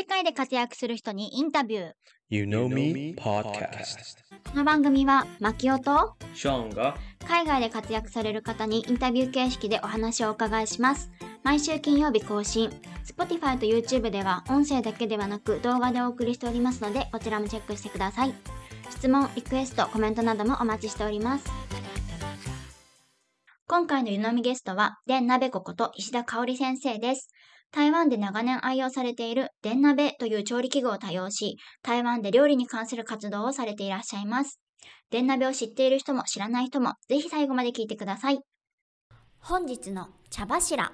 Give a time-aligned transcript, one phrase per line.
[0.00, 1.92] 世界で活躍する人にインタビュー。
[2.30, 3.98] You Know Me Podcast.
[4.50, 6.96] この番組は、マキオとショーンが
[7.28, 11.10] 海外で活躍される方にインタビュー形式でお話をお伺いします。
[11.42, 12.70] 毎週金曜日更新。
[13.04, 18.32] Spotify と YouTube では音声だけではなく動画でお送りしておりますので、こちらもチェックしてください。
[18.88, 21.44] 質問、リクエスト、コメントなどもお待ちしております。
[23.66, 27.28] 今回の湯飲みゲストは、デンナベコこと石田香織先生です。
[27.72, 34.60] 台湾で長年愛用されているデンナベという調理器具を多用し、台湾で料理に関する活動をされていらっしゃいます。
[35.10, 38.40] デンナベを知っている人も知らない人も、ぜひ最後まで聞いてください。
[39.38, 40.92] 本日の茶柱。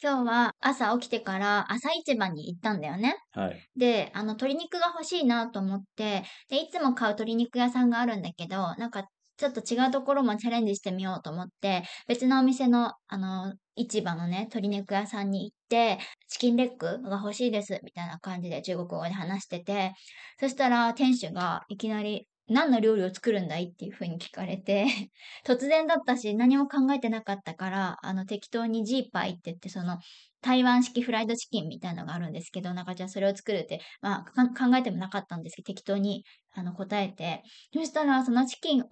[0.00, 3.16] 今日は朝起きてから朝市場に行ったんだよね。
[3.32, 3.60] はい。
[3.76, 19.92] で、あの、鶏肉が欲しいなと思って、で、いつも買う鶏肉屋さんがあるんだけど、なんか、ちょっと違うところもチャレンジしてみようと思って、別のお店の、あの、市場のね、鶏肉屋さんに行って、チキンレッグが欲しいです、みたいな感じで中国語で話してて、
[20.40, 23.70] そしたら店主がいきなり、何の料理を作るんだい？
[23.72, 24.86] っていう風に聞かれて、
[25.44, 29.98] 突然だったし何も考えてなかったから、あの適当にジーパイって言ってその
[30.40, 38.86] 台湾式フライドチキンみたいなのがあるんですけど、なんかじゃあそれを作るって、まあ考えてもなかったんですけど、適当にあの答えて、そしたらそのチキンを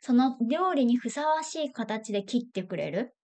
[0.00, 3.14] その料理にふさわしい形で切ってくれる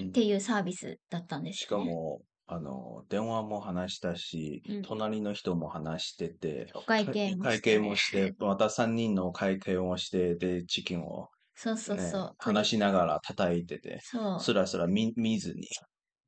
[0.00, 1.84] っていうサービスだったんですしよ、ね。
[1.84, 12.36] かも、あの、電話も話したし、うん隣の人も話してて、お会計もして会計もして、また3人の会計もして、で、チキンを、そうそうねそう。
[12.38, 14.40] 話しながら叩いてて、そう。
[14.40, 15.68] スラスラ見見ずに。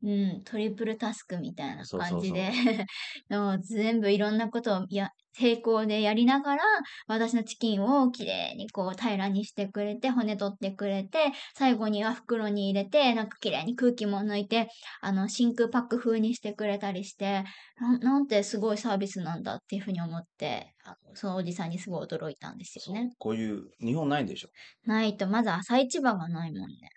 [0.02, 2.50] うん、トリプルタスクみたいな感じで、
[3.28, 6.62] もう全部いろんなことをや、成功でやりながら、
[7.06, 14.68] 私のチキンをきれいにこう平らにしてくれて、骨取ってくれて、最後には袋に入れて、なんかきれいに空気も抜いて、
[15.02, 17.44] あの、真空パック風にしてくれたりして、
[17.78, 20.74] なんなんてすごいサービスなんだっていうふうに思って、
[21.14, 23.10] そのおじさんにすごい驚いたんですよね。
[23.18, 24.48] こういう、日本ないでしょ？
[24.84, 26.90] ないと、まず朝市場がないもんね。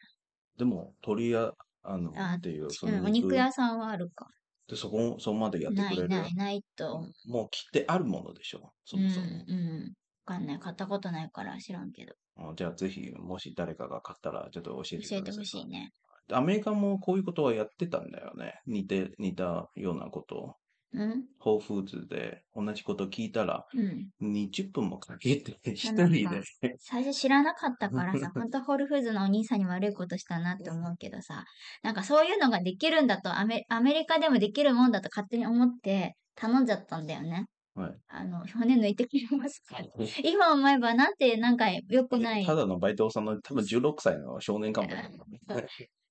[0.57, 4.27] でも、鳥屋、あの、あっていう、そうん、のお肉屋さんはあるか。
[4.67, 6.09] で、そこ、そこまでやってないくれる。
[6.09, 7.11] ないないと思う。
[7.25, 8.73] もう切ってあるものでしょ？
[8.85, 9.27] そもそも。
[9.27, 9.93] うん、うん。
[10.25, 10.59] わかんない。
[10.59, 12.13] 買ったことないから知らんけど。
[12.35, 15.17] あじゃあ、ぜひ、もし誰かが買ったら、ちょっと教えてください。
[15.17, 15.91] 教えてほしいね。
[16.31, 18.61] アメリカもこういうことはやってたんだよね。
[18.65, 20.55] 似て、似たようなことを。
[20.93, 24.09] うんホーフーズで同じこと聞いたら、うん。
[24.21, 26.41] 20分もかけて、一人で。
[26.79, 31.45] 最初知らなかったからさ、 本当ホールフーズのお兄さんに悪いことしたなって思うけどさ、
[31.81, 37.47] なんかそういうのができるんだと、アメアメリカでもできるもんだと勝手に思って頼んじゃったんだよね。
[37.75, 39.79] はいあの、骨抜いてくれますか？
[40.23, 42.45] 今思えばなんてなんか良くない？
[42.45, 45.09] ただのバイトさんの多分16歳の少年かもね。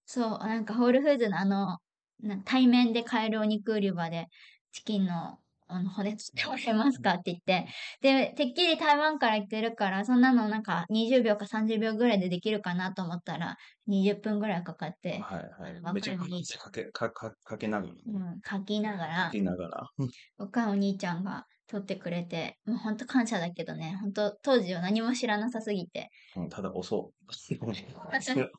[0.04, 1.78] そう、なんかホールフーズのあの、
[2.20, 4.26] な対面で買えるお肉売り場で、
[4.72, 5.38] チキンの
[5.68, 7.14] あの骨取ってもらえますか？
[7.14, 7.66] って言って、
[8.02, 13.56] で、てっきり台湾から行ってるから、そんなのなんか20秒か30秒ぐらいでできるかなと思ったら、
[13.88, 15.94] 20分ぐらいかかって、はいはい。
[15.94, 17.94] めちゃくちゃかけ、か、か、かけながら。
[18.06, 19.88] うん、書きながら書、きながら。
[20.36, 27.12] 若い お兄ちゃんが取ってくれて、もうほんと感謝だけどね、ほんと当時は何も知らなさすぎて、うんただ遅
[27.50, 27.58] い。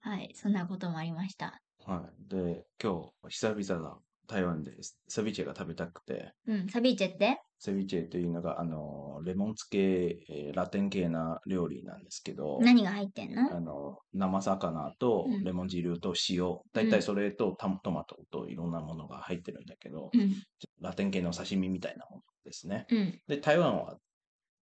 [0.00, 1.60] はい、そんなこともありました。
[1.84, 2.28] はい。
[2.28, 3.98] で、今日、久々だ。
[4.26, 4.72] 台湾で
[5.08, 7.40] セビチェが食べたくて、うん、サビーチェって？
[7.58, 13.56] セビチェというのが、あの、レモン漬け、えーラテン系な料理なんですけど、何が入ってんの？
[13.56, 15.44] あの、生魚とうん。
[15.44, 20.34] レモン汁と塩、だいたいそれとタトマトといろんなものが入ってるんだけど、うん、
[20.80, 22.86] ラテン系の刺身みたいなものですね。
[22.90, 23.96] うん、で、台湾は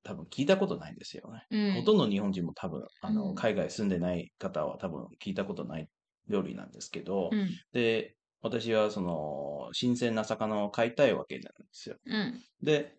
[0.02, 1.46] 多分聞いたことないんですよね。
[1.50, 1.74] うん。
[1.74, 3.34] ほとんど日本人も多分、あの、うん。
[3.36, 5.88] 海外住んでない方は多分聞いたことない
[6.28, 11.96] 料理なんですけど、うん、で、私はその、新鮮な魚を買いたいわけなんですよ。
[12.06, 12.96] うん、で、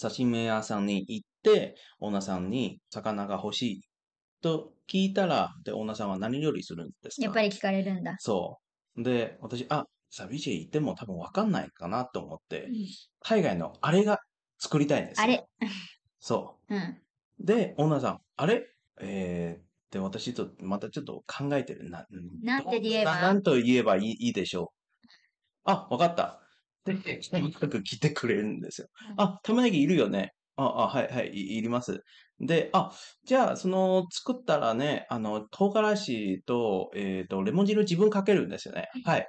[0.00, 3.80] 刺身屋さんに行って、オーナーさんに魚が欲しい
[4.40, 7.24] と聞いたら、で、オーナーさんは何料理するんですか？
[7.24, 8.16] やっぱり聞かれるんだ。
[8.18, 8.58] そ
[8.96, 9.02] う。
[9.02, 12.74] で、私、あ、サビジェ行っても多分わかんないかなと思って、うん
[13.20, 14.18] 海外のあれが
[14.58, 15.24] 作りたいんですよ。
[15.24, 15.46] あれ
[16.18, 17.02] そうん、う。
[17.40, 18.66] で、オーナーさん、あれ？
[19.00, 22.06] えー、で、私と、またちょっと考えてるな。
[22.40, 23.12] なんて言えば？
[23.16, 25.70] ななんと言えばいいいいでしょう。
[25.70, 26.42] あ、わかった。
[26.84, 26.96] で、
[27.32, 28.88] とにかく来てくれるんですよ。
[29.18, 30.32] あ、玉ねぎいるよね。
[30.56, 32.00] あ、あ、はい、はい、いいります。
[32.40, 32.92] で、あ、
[33.24, 38.88] じゃあ、その、作ったらね、あの、唐辛子と、えっ、と、レモン汁自分かけるんですよね。
[39.04, 39.26] はい。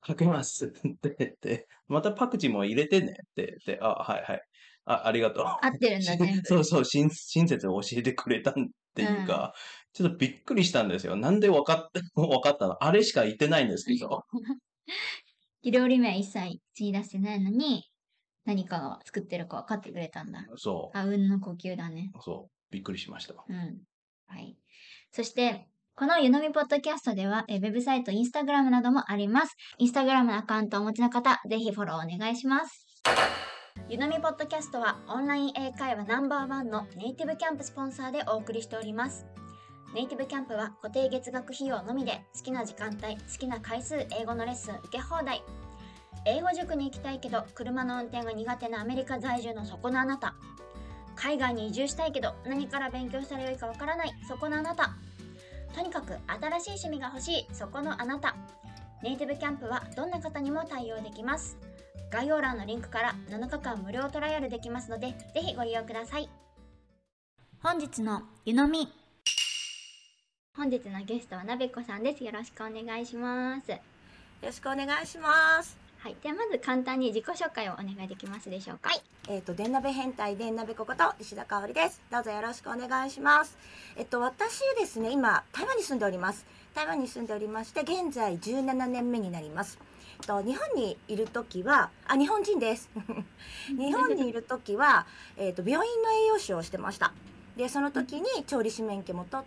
[0.00, 0.72] かけます。
[1.02, 3.16] で、で、またパクチーも入れてね。
[3.36, 4.40] で、で、あ、はい、はい。
[4.86, 5.46] あ、ありがとう。
[5.60, 6.42] 合ってるんだ、全部。
[6.46, 8.54] そうそう、親親切を教えてくれた
[8.90, 9.54] っていうか、
[9.92, 11.16] ちょっとびっくりしたんですよ。
[11.16, 12.82] なんでわかって、 わかったの？
[12.84, 14.24] あれしか言ってないんですけど。
[15.64, 17.84] 料理名一切口に出してないのに、
[18.44, 20.44] 何かが作ってるか分かってくれたんだ。
[20.56, 22.10] そあうんの呼吸だね。
[22.14, 22.22] う。
[22.22, 22.52] そう。
[22.70, 23.34] びっくりしました。
[23.46, 23.82] うん。
[24.26, 24.56] はい。
[25.12, 29.54] そして、この湯飲みポッドキャストでは、えーウェブサイト、インスタグラムなどもあります。
[29.78, 32.86] インスタグラムのアカウントをお持ちの方、ぜひフォローお願いします。
[33.90, 39.26] 湯飲みポッドキャストは、オンライン英会話ナンバーワンのネイティブキャンプスポンサーでお送りしております。
[39.92, 45.42] ネイティブキャンプは固定月額費用のみで、好きな時間帯、好きな回数、英語のレッスン受け放題。
[46.24, 50.36] 英語塾に行きたいけど、車の運転が苦手なアメリカ在住のそこのあなた。
[51.16, 54.94] 海外に移住したいけど何から勉強したらよいかわからないそこのあなた
[55.74, 58.36] とにかく新しい趣味が欲しいそこのあなた
[59.02, 61.58] ネイティブキャンプはどんな方にも対応できます
[62.10, 66.28] 概要欄のリンクから7日間無料トライアルできますのでぜひご利用ください
[67.62, 68.88] 本日の湯飲み
[70.56, 73.78] 本日のゲストはなべこさんですよろしくお願いしますよ
[74.46, 75.76] ろしくお願いします。
[75.98, 82.00] はいではまず簡単に自己紹介をお願いできますでしょうかはいえっ、と、電鍋変態電鍋ここと石田香織です。
[82.10, 83.58] どうぞよろしくお願いします。
[83.96, 86.46] えっと、私ですね、今、台湾に住んでおります。
[86.74, 89.78] 台湾に住んでおりまして、現在17年目になります。
[90.20, 92.90] と、日本にいるときは、あ、日本人です。
[93.68, 95.06] 日本にいるときは、
[95.36, 97.12] えっと、病院の栄養士をしてました。
[97.56, 99.46] で、その時に調理師免許も取っ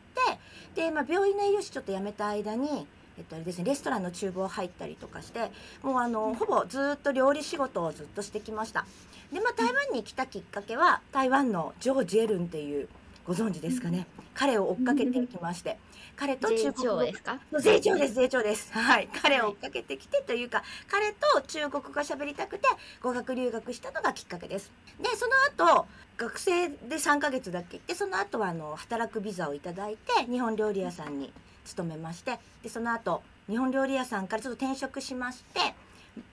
[0.75, 2.87] て、で、まあ、病院の栄養士ちょっと辞めた間に、
[3.17, 5.51] えっとあれですね、レストランの厨房入ったりとかして
[5.83, 8.85] もうあのほぼずっと料理仕事をずっとしてきました
[9.31, 12.89] でまあ台湾に来たきっかけは台湾のジョー・ジェルンっていう
[13.25, 14.05] ご存知ですかね？
[14.33, 15.77] 彼を追っかけてきまして
[16.15, 17.39] 彼と中税国語調ですか？
[17.59, 18.71] 税調です税調です。
[18.73, 19.07] はい。
[19.21, 22.67] 彼を追っかけてきてというか彼と中国語が喋りたくて
[23.01, 24.71] 語学留学したのがきっかけです。
[25.01, 25.27] でそ
[25.57, 25.85] の後
[26.17, 27.77] 学生で3ヶ月だけ？
[27.77, 31.31] 行ってその後はあの働くビザをいただいて日本料理屋さんに
[31.63, 35.73] 勤めましてでその後日本料理屋さんからちょっと転職しまして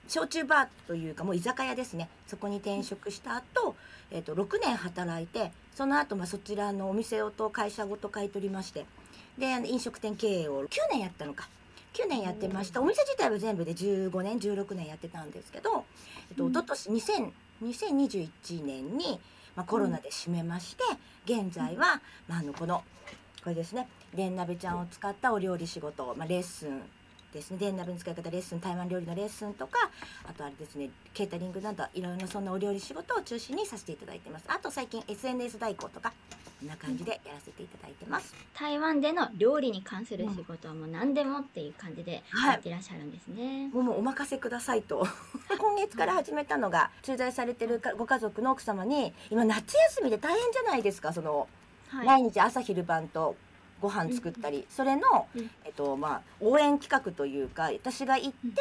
[0.08, 2.08] 焼酎バーというかもう居酒屋ですね。
[2.26, 3.76] そこに転職した後、
[4.10, 8.86] えっと6年働いてその後まあそちらのお店をと会社ごと買い取りまして
[9.38, 11.48] で飲食店経営を9年やったのか。
[11.92, 15.84] 9年やってましたお店自体は全部で15年16年やってたんですけど、
[16.30, 16.52] えっと、うん。
[16.52, 17.32] 一昨年2000
[17.62, 19.20] 2021年に、
[19.56, 20.84] まあ、コロナで閉めまして、
[21.26, 22.82] 現在は、まあ、あのこの
[23.42, 26.82] これですね電鍋ちゃんを使ったお料理仕事、まあ、レッスン
[27.32, 27.58] ですね。
[27.58, 29.90] 電鍋の使い方レッスン台湾料理のレッスンとか
[30.28, 34.44] あとあれですねケータリングなどいろいろなそんなお料理仕事を中心にさせていただいてます。
[34.48, 36.12] あと最近 SNS 代行とか
[36.60, 42.52] こんな感じでやらせていただいてます、台湾での料理に関する仕事はもう何でもっていう感じではい。
[42.52, 43.70] やってらっしゃるんですね。
[43.72, 45.06] もうもうお任せくださいと。
[45.58, 51.48] 今月から始めたのが駐在されてるかご家族の奥様に今夏休みで大変じゃないですかその
[51.88, 52.06] はい。
[52.06, 53.36] 毎日朝昼晩と
[53.80, 55.50] ご飯作ったり、それの、うん。
[55.64, 58.60] えっとまあ、応援企画というか私が行って、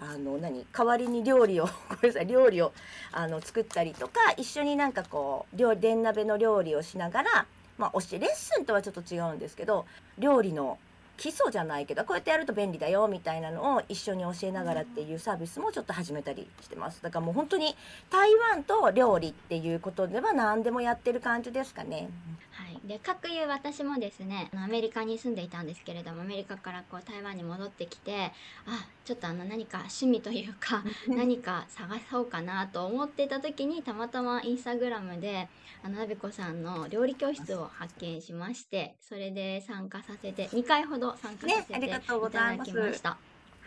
[0.00, 2.72] あの何代わりに料理を ごめんなさい料理を
[3.12, 7.46] あの作ったりとか一緒になんかこう料電鍋の料理をしながら、
[7.78, 9.86] まあ、教えレッスンとはちょっと違うんですけど
[10.18, 10.78] 料理の
[11.16, 17.02] 基礎じゃないけどこうやってやると便利だよみたいなのを一緒に教えながらっていうサービスもちょっと始めたりしてます。
[17.02, 17.76] だからもう本当に
[18.10, 22.08] 台湾と料理っていうことでは何でもやってる感じですかね。
[22.50, 28.32] はい、で各いう私もですねアメリカに住んでいたんですけれどもアメリカからこう台湾に戻ってきて
[28.66, 35.48] あちょっとあの何か趣味というか 何か探そうかなと思ってた時にたまたまインスタグラムで
[35.82, 42.70] あのなべこさんの料理教室を発見しましてそれで参加させて2回ほど参加させていねありがとうございます。
[42.72, 43.16] ただきました。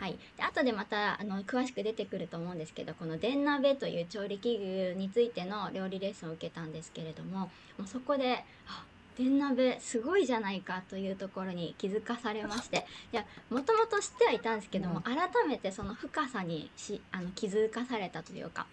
[0.00, 7.50] はい、で後でまたあの詳しく出てくると思うんですけどこの電鍋という調理器具についての料理レッスンを受けたんですけれどもも
[7.84, 8.84] うそこであ
[9.18, 12.86] 電鍋すごいじゃないかというところに気づかされまして。
[13.12, 15.02] いやもともと知ってはいたんですけども、うん。
[15.02, 18.66] 改めてその深さにしあの気づかされたというか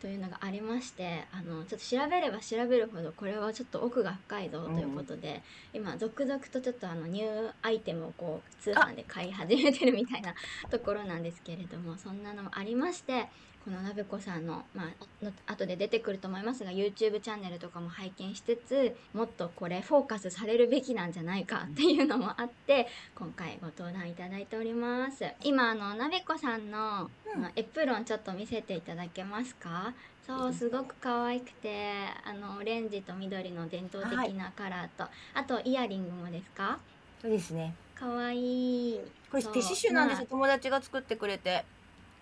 [0.00, 10.34] というのがありましてあのちょっと調べれば調べるほどこれはちょっと奥が深いぞということで、今続々とちょっとあのニューアイテムをこう通販で買い始めてるみたいな
[10.70, 13.28] ところなんですけれどもそんなのもありまして
[13.64, 25.24] このなべこさんの,、まあ、の後で出てくると思いますが YouTube チャンネルとかも拝見しつつもっとこれフォーカスされるべきなんじゃないかっていうのもあって今回ご登壇いただいております。
[25.44, 27.50] 今あのなべこさんの、うん。
[27.54, 29.94] エプロンちょっと見せていただけますか？
[30.26, 31.92] そうすごく可愛くて
[32.24, 36.78] あのオレンジと緑の伝統的なカラーと、あとイヤリングもですか？
[37.20, 37.74] そうですね。
[37.94, 39.00] 可愛い。
[39.30, 39.52] これそう。
[39.52, 41.64] 手刺繍なんです友達が作ってくれて。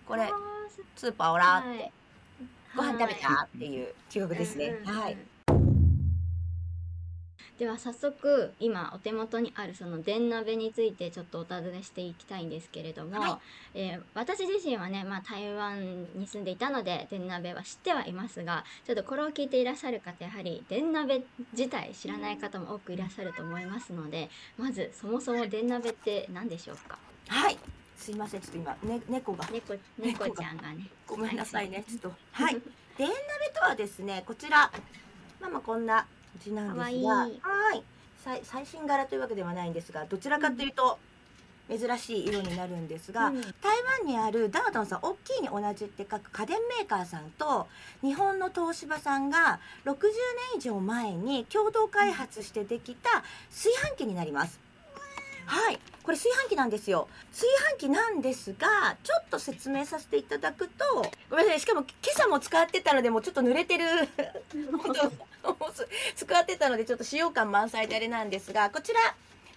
[0.06, 0.30] これ
[0.97, 1.93] スーパーオラーって、はい。
[2.77, 5.17] ご飯食べはいたっていう企画ですね、はい。
[7.59, 13.41] では早速今お手元にあるその電鍋についてちょっとお尋ねしていきたいんですけれども、は
[13.75, 13.79] い。
[13.81, 21.23] えー私自身はね、まあ、台湾に住んでいたので電鍋は知ってはいますがちょっとこれを聞いていらっしゃる方やはり電鍋
[21.53, 26.99] 自体知らない方も多くいらっしゃると思いますのでまずそもそも電鍋って何でしょうか？
[27.29, 27.59] はい
[28.00, 29.47] すいませんちょっと今、ね、猫が。
[29.52, 30.87] 猫猫ちゃんがね。
[31.07, 32.12] ごめんなさいねちょっと。
[32.33, 32.54] はい。
[32.97, 33.16] 電鍋
[33.54, 34.73] とはですねこちら。
[35.38, 36.07] まあまあこんな
[36.42, 37.14] 字なんですが。
[37.14, 37.85] はい。
[38.25, 40.99] 最最新柄というわけではないんですがどちらかというと
[41.71, 43.40] 珍しい色になるんですが、うん。
[43.40, 43.52] 台
[44.00, 47.69] 湾にあるダードンさん大きいに同じって書く家電メーカーさんと
[48.00, 49.95] 日本の東芝さんが60
[50.52, 54.70] 年以上前に共同開発してできた炊飯器になります。
[55.50, 55.80] はい。
[56.04, 57.09] これ炊飯器なんですよ。
[57.33, 60.85] 炊飯器なんですがちょっと説明させていただくと
[61.28, 61.61] ごめんなさい。
[61.61, 63.85] しかも今朝も使ってたのでもうちょっと濡れてる
[64.78, 65.11] 本当
[66.14, 69.00] 使ってたのでちょっと使用感満載であれなんですがこちら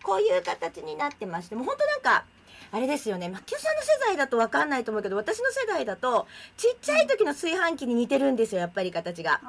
[0.02, 2.26] こういう形になってましてもう本当なんか
[2.72, 3.30] あれですよね。
[3.30, 9.40] マッキュさんの世代だと分かんないと思うけど私の世代だとちっちゃい時の炊飯器に似てるんですよやっぱり形が。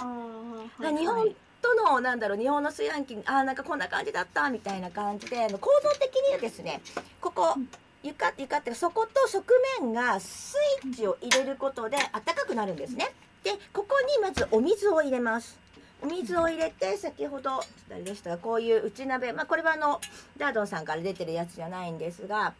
[0.78, 1.34] 日本
[1.64, 6.82] とのなんだろう日本の炊飯器あーなんかこんな感じだったみたいな感じであの構造的にはですね
[7.22, 7.54] ここ
[8.02, 9.44] 床床っていうか底と側
[9.80, 13.10] 面がスイッチを入れることで暖かくなるんですね。
[13.42, 15.58] でここにまずお水を入れます。
[16.02, 20.02] お水を入れて先ほどちょっとあれでしたこういう内鍋まあこれはあの
[20.36, 22.52] ダードンさんから出てるやつじゃないんですが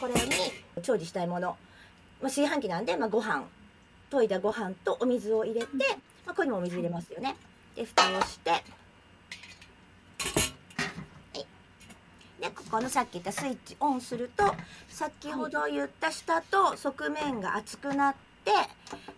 [0.00, 0.20] これに
[0.82, 1.56] 調理したいもの、ま
[2.20, 3.42] あ、炊飯器なんで、まあ、ご飯
[4.12, 5.66] 研いだご飯とお水を入れて、
[6.24, 7.34] まあ、ここにもお水入れますよね。
[7.74, 8.56] で蓋をして、は
[11.34, 11.46] い、
[12.40, 14.54] でここのさっき言ったスイッチオンすると
[14.88, 18.14] 先ほど言った下と側面が熱くなっ
[18.44, 18.52] て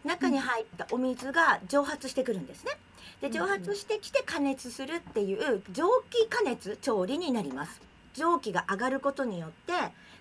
[0.04, 2.72] 中に入ったお水が蒸発してくるんですね。
[3.20, 7.80] で蒸発してきて加熱するっていう蒸気加熱調理になります。
[8.16, 9.72] 蒸気が上がることによって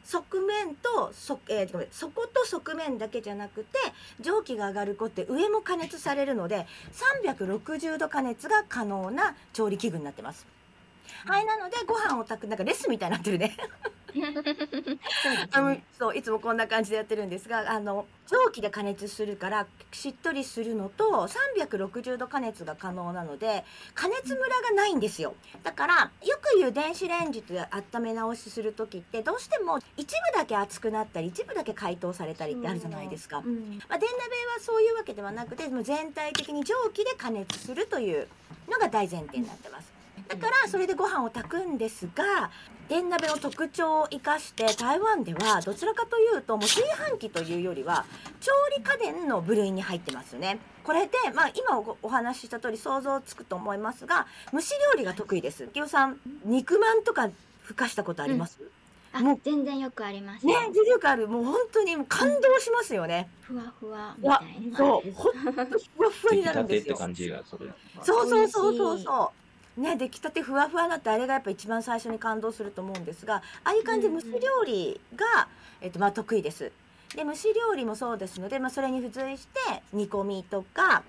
[0.03, 3.79] 側面とそ、えーごめん底と側面だけじゃなくて
[4.21, 6.67] 蒸気が上がることで上も加熱されるので
[7.33, 10.45] 360度加熱が可能な調理器具になってます。
[11.25, 13.57] はい、なのでご飯を炊くなんかレスみたいになってるね。
[15.51, 33.39] あ のそういつもこんな感じでやってるんですがあの蒸気で加熱するからしっとりするのと360度加熱が可能なので加熱ムラがないんですよだからよく言う電子レンジで温め直しする時ってどうしても一部だけ熱くなったり一部だけ解凍されたりってあるじゃないですか。
[33.39, 38.27] うんまあ、電鍋はそういうわけではなくてもう全体的に蒸気で加熱するという
[38.69, 39.94] のが大前提になってます。
[40.27, 42.51] だからそれでご飯を炊くんですが
[42.89, 48.05] 電鍋の特徴を生かして台湾ではどちらかというともう炊飯器というよりは
[48.41, 50.59] 調理家電の部類に入ってますよね。
[50.83, 55.67] これで、まあ、今おお話しした通り想像つくと思いますが蒸し料理が得意です。
[55.67, 57.29] きよさん肉まんとか
[57.63, 58.59] ふかしたことあります、
[59.11, 63.27] あもう全然よくありますねよ、全然よくあるもう本当に感動しますよね。
[63.41, 66.95] ふわふわみたいなそうほんとふわふわに出来たてってなるんですよ。
[66.95, 67.73] 感じがする。
[68.03, 69.44] そうそうそうそうそう。
[69.77, 75.49] ね、出来たてふわふわなってあれがやっぱ一番最初に感動すると思うんですがああいう感じで蒸し料理が、
[75.81, 76.71] えっとまあ、得意です。
[77.15, 79.59] で蒸し料理もそうですので、まあ、それに付随して
[79.93, 81.03] 煮込みとか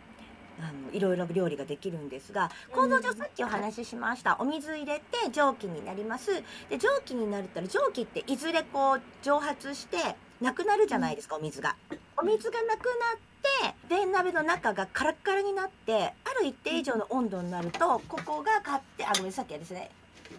[0.58, 9.96] あのいろいろ料理ができるんですが構造上さっきお話ししましたお水入れて蒸気になりますで蒸気になったら蒸気っていずれこう蒸発して
[10.40, 11.76] なくなるじゃないですかお水が。
[12.18, 19.90] お水がなくなって電鍋の中がカラッカラになってある一定以上の温度になるとここが勝手あごめんさっきはですね、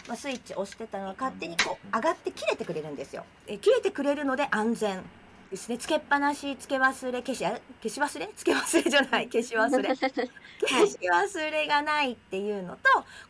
[0.08, 3.26] まあ、スイッチ押してたのが勝手にこう上がって切れてくれるんですよ。
[3.48, 5.04] え切れてくれるので安全
[5.52, 5.78] ですね。
[5.78, 8.30] つけっぱなしつけ忘れ消し消し忘れ？
[8.36, 9.30] つけ忘れじゃない。
[9.32, 9.96] 消し忘れ。
[9.96, 12.82] 消し忘れがないっていうのと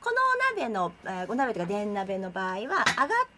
[0.01, 0.15] この
[0.53, 2.77] お鍋の、えーお鍋とか電鍋の場合は上がっ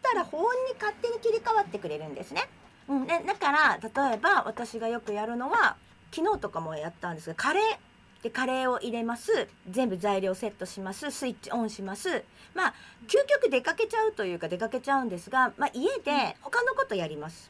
[0.01, 2.47] たら保温に勝手に切り替わってくれるんですね。
[2.89, 5.77] うん、でだから例えば私がよくやるのは
[6.11, 9.47] 昨日とかもやったんですがカレーでカレーを入れます。
[9.69, 11.09] 全部材料セットします。
[11.09, 12.23] スイッチオンします。
[12.53, 12.73] まあ
[13.07, 17.49] 究極出かけちゃうというか出かけちゃうんですが、まあ、家で他のことやります。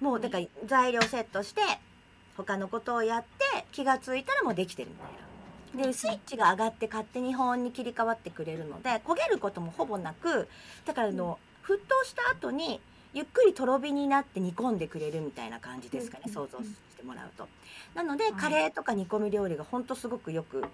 [0.00, 1.60] もうだから材料セットして
[2.36, 5.86] 他のことをやって気がついたらもうできてるみたいな。
[5.86, 10.48] でスイッチが上がって勝手に保温に切り替わってくれるので焦げることもほぼなく
[10.84, 12.80] だからあの、沸騰した後に
[13.14, 16.64] ゆっくりとろ火になって煮込んでくれるみたいな感じですかね、うん想像し
[16.96, 17.48] てもらうと。
[17.94, 18.32] なので、はい。
[18.34, 20.64] カレーとか煮込み料理がほんとすごくよく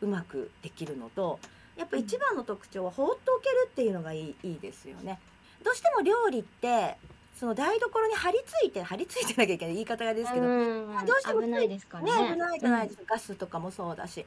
[0.00, 1.38] うまくできるのと
[1.76, 5.18] やっぱ一番の特徴は放っておけるっていうのがいいいいですよね。
[5.64, 6.96] どうしても料理って
[7.38, 12.22] その台所に張り付いて張り付いてなきゃいけない言い方がですけど、うんどうしても危ないですからね。
[12.30, 14.26] ね危ないじゃないですか、ガスとかもそうだし。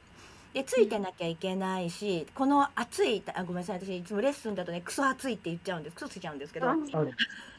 [0.56, 5.94] でついてなきゃいけないしこの暑いあごめんなさい私いつもレッスンだとねクソ暑いって言っちゃうんです。
[5.96, 6.70] クソついちゃうんですけど。
[6.70, 6.74] あ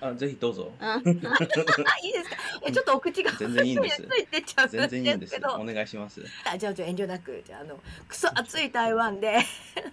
[0.02, 0.72] あ、ぜひどうぞ。
[0.82, 2.38] うんいいですか？
[2.66, 4.02] えちょっとお口が全然いいんです。
[4.10, 5.50] ついてっちゃうん全然いいんですけど。
[5.54, 6.24] お願いします。
[6.52, 7.44] あじゃあじゃあ遠慮なく。
[7.46, 9.34] じゃああのクソ暑い台湾で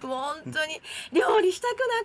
[0.01, 0.81] もう本当に
[1.11, 2.03] 料理したくなくなる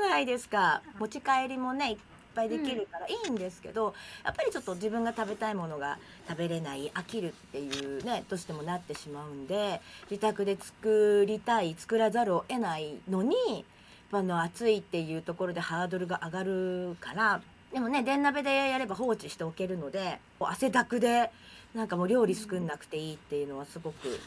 [0.00, 0.82] じゃないですか。
[0.98, 1.96] 持ち帰りもね
[2.34, 5.98] ぱいできるからいいんですけど、やっぱりちょっと自分が食べたいものが
[6.28, 13.64] 食べれない飽きるっていうねどうしてもなってしまうんで自宅で作りたい作らざるを得ないのに
[14.10, 17.40] あの暑いっていうところでハードルが上がるから
[17.72, 21.30] でもね電鍋でやれば放置しておけるので汗だくで
[21.74, 24.20] なんかもう料理作んなくていいっていうのはすごく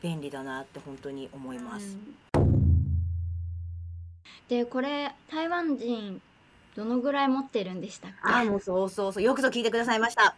[0.00, 1.96] 便利だなって本当に思います。
[4.48, 6.20] でこれ台湾人
[6.76, 8.16] どのぐらい持ってるんでしたっけ？
[8.22, 9.22] あもうそうそうそう。
[9.22, 10.34] よくぞ聞いてくださいました。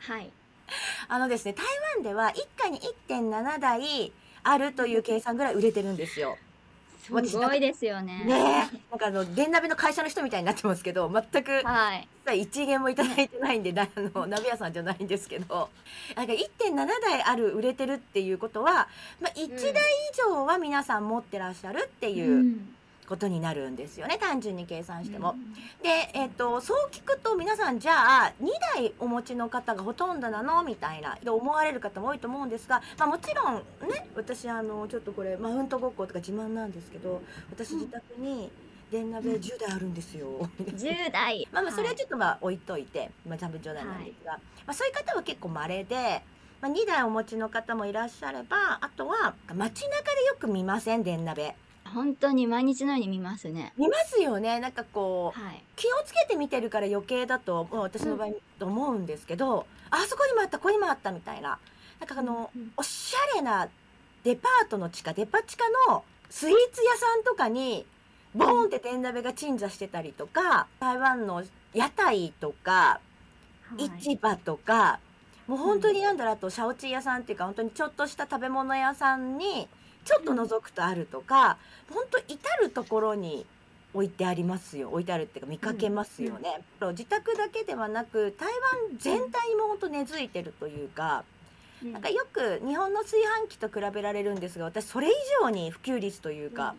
[0.00, 0.30] はい。
[1.08, 1.64] あのですね台
[1.96, 4.12] 湾では一家に1.7台
[4.44, 6.38] あるという計算ぐらい売れてるんですよ。
[7.02, 7.18] すご
[7.54, 8.22] いですよね。
[8.24, 8.78] ねえ。
[8.90, 12.08] なんかあの電鍋の会社の人みたいになってますけど全くはい。
[12.40, 15.70] 一元もいただいてないんでな あの鍋屋さんじゃないんですけど。
[16.14, 18.86] なんか1.7台ある売れてるっていうことは、
[19.20, 22.76] まあ、1台以上は皆さん持ってらっしゃるっていううん
[23.10, 25.34] ことになるんですよね単純に計算しても。
[25.82, 30.62] で、えっとそう聞くと皆さんじゃあ2台お持ちの方がほとんどなの？
[30.62, 33.54] みたいなで思われる方も多いと思うんですが、まあ、もちろん
[33.90, 38.50] ね私あのちょっとこれマウントごっことか自慢なんですけど私自宅に
[38.92, 40.48] 電鍋10台あるんですよ。
[40.60, 44.38] 10代 まあまあそれはちょっとまあ置いといて、まあ多分冗談なんですが、ま
[44.68, 46.22] あそういう方は結構稀で、
[46.60, 51.02] まあ2台お持ちの方もいらっしゃれば、あとは街中でよく見ません？
[51.04, 51.54] 電鍋。
[51.94, 53.72] 本当に毎日のように見ますね。
[53.76, 54.60] 見ますよね。
[54.60, 55.64] なんかこうはい。
[55.76, 61.58] 気をつけて見てるから余計だと、もう私の場合と思うんですけど、あそこにもあった、ここにもあったみたいな。
[61.98, 63.68] なんかあの、うんおしゃれな
[64.24, 67.86] デパートの地下、デパ地下のスイーツ屋さんとかに、
[68.34, 71.42] ボーンって電鍋が鎮座してたりとか、台湾の
[71.74, 73.00] 屋台とか、
[73.64, 73.90] はい。
[74.02, 75.00] 市場とか、
[75.50, 79.68] もう本当になんだろうあとシャオチー屋さんっていうか本当にちょっとした食べ物屋さんに
[80.04, 81.58] ちょっと覗くとあるとか、
[81.92, 83.46] 本当至る所に
[83.92, 84.90] 置いてありますよ。
[84.90, 91.24] 置いてあるっていうか見かけますよね、自宅だけではなく台湾全体にも本当根付いてるというか、
[91.82, 91.92] うん。
[91.92, 96.74] なんかよく日本の炊飯器と比べられるんですが私それ以上に普及率というか、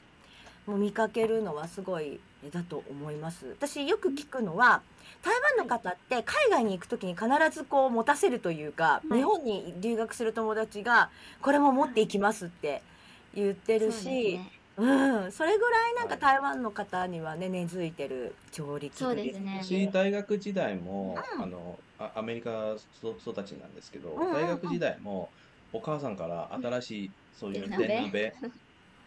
[0.68, 2.20] もう見かけるのはすごい
[2.52, 3.48] だと思います。
[3.48, 4.82] 私よく聞くのは
[5.24, 9.18] 台湾の方って海外に行く時に必ずこう持たせるというか、はい。
[9.18, 11.10] 日本に留学する友達が
[11.42, 12.82] これも持っていきますって
[13.34, 19.64] 言ってるそうですし、ねうん、それぐらいなんか台湾の方にはね根付いてる調理器そう具ですね。
[19.64, 21.44] 私、大学時代も、うん。
[21.44, 24.32] あの、あアメリカ育育ちなんですけど、うんうんうん。
[24.32, 25.32] 大学時代も、
[25.72, 28.32] お母さんから新しい、そういう電鍋？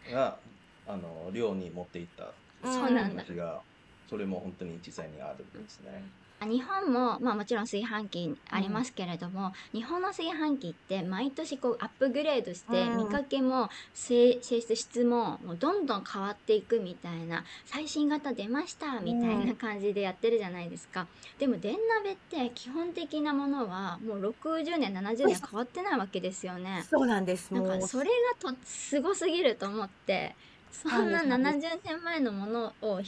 [0.06, 0.42] が、
[0.87, 3.24] あの、寮に持っていったそうなんだ。
[3.24, 3.64] 話が、
[4.06, 6.10] それも本当に実際にあるんですね。
[6.44, 13.04] あ日本も、まあ、もちろん炊飯器ありますけれども、日本の炊飯器って毎年こうアップグレードして、うん。
[13.04, 21.07] 見かけも性性質質ももうどんどん変わっていくみたいな最新型出ましたみたいな感じでやってるじゃないですか、
[21.38, 26.85] でも電鍋って基本的なものはもう60年70年変わってないわけですよね。
[26.88, 28.11] そうなんですなんかそれ
[28.42, 30.35] がとすごすぎると思って
[30.72, 33.00] そんなそうです70年前のものを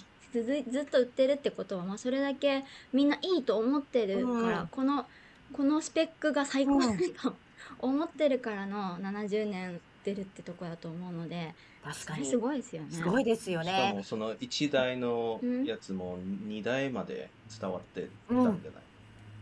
[0.44, 4.68] ずずっと売ってるってことは、まあ、それだけみんないいと思ってるから、うん。
[4.68, 5.06] この
[5.52, 6.98] このスペックが最高だうん。
[6.98, 7.34] と
[7.78, 12.26] 思ってるからの70年出るってとこだと思うので確かに。
[12.26, 12.88] すごいですよね。
[12.90, 16.18] すごいですよしかねも、その1台のやつも
[16.48, 18.62] 2台まで伝わってたんじゃない、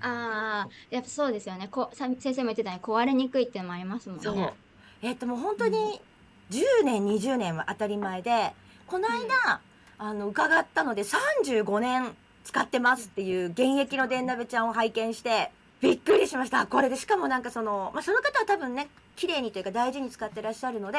[0.00, 1.68] ああやっぱそうですよね。
[1.70, 4.24] こさ先生も言ってたように壊れにくいっていうのもありますもんね。
[4.24, 4.52] そう。
[5.02, 6.00] えっともう本当に
[6.50, 8.52] 10年20年は当たり前で
[8.86, 9.60] この間、
[10.04, 12.14] あの伺ったので35年
[12.44, 20.98] 使ってますっていう現役の電鍋ちゃんを拝見してびっくりしましたこれでしかもなんかその、まあ、その方は多分ね綺麗にというか大事に使ってらっしゃるので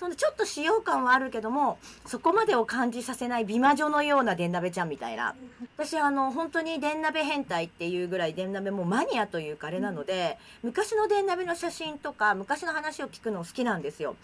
[0.00, 5.36] そのちょっと使用感はあるけどもそこまでを感じさせない美魔女のような電鍋ちゃんみたいな
[5.76, 14.16] 私あの本当に電鍋変態っていうぐらい電鍋もマニアというかあれなので、昔の電鍋の写真とか昔の話を聞くの好きなんですよ。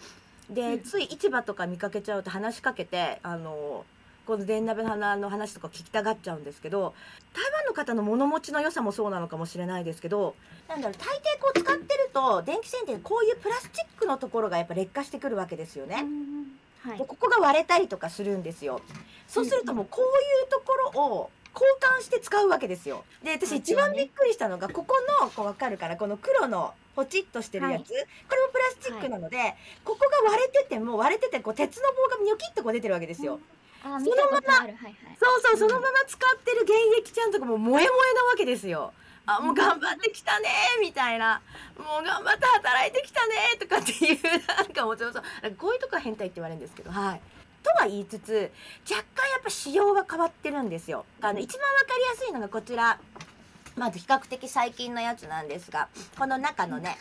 [0.49, 3.85] で、つい市場とか見かけちゃうと話しかけてあの
[4.27, 6.93] この電鍋の花の話とか聞きたがっちゃうんですけど
[7.33, 10.35] 台湾の方の物持ちの良さもそうなのかもしれないですけど
[10.67, 15.95] なんだろう大抵こう使ってると電気線ってこういうプラスチックのところがやっぱ劣化してくるわけですよね。
[15.95, 16.01] は
[16.95, 18.81] いでここが割れたりとかするんですよ。
[19.27, 23.03] そうするともうこういうところを交換して使うわけですよ。
[23.23, 29.37] で私はい一番びっくりしたのがここのこう分かるからこの黒のポチッとしてるやつ、はいこれもプラスチックなので、
[29.83, 33.39] ここが割れてても割れててこう鉄の棒がニョキッとこう出てるわけですよ。
[33.39, 34.67] あ、その見たことある。
[34.67, 34.95] はいはい。
[35.19, 38.93] そうそう、うんそのまま使ってる現役ちゃんとかもう萌え萌えなわけですよ。
[39.25, 41.41] あ、もう頑張ってきたねーみたいな。
[41.77, 45.23] もう頑張って働いてきたねーとかっていう、なんかもうそうそう。
[45.47, 47.21] いうとこは変態って言われるんですけど、はい。
[47.61, 48.51] とは言いつつ、
[48.89, 51.05] 若干やっぱ仕様が変わってるんですよ。
[51.21, 52.99] あの、一番わかりやすいのがこちら。
[53.75, 55.87] まず比較的最近のやつなんですが、
[56.17, 56.97] この中のね、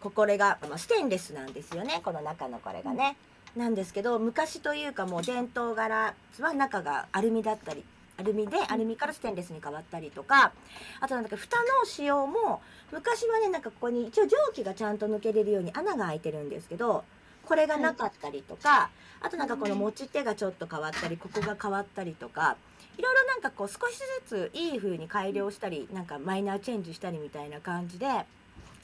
[0.00, 2.00] ここれが、まあ、ステンレスなんですよね。
[2.04, 3.16] この中のこれがね。
[3.56, 7.84] なんですけど昔というかもう伝統柄は中がアルミだったり
[8.16, 10.52] アルミでアルミからステンレスに変わったりとか
[11.00, 12.60] あとなんだか蓋の仕様も
[12.92, 17.04] 昔はねなんかここに一応蒸気がちゃんと抜けれるように穴が開いてるんですけど
[17.44, 22.56] これがなかったりとか、あとなんかこの持ち手がちょっと変わったりここが変わったりとか
[22.96, 28.06] いろいろなんかこう少しずついい風に改良したりなんかマイナーチェンジしたりみたいな感じで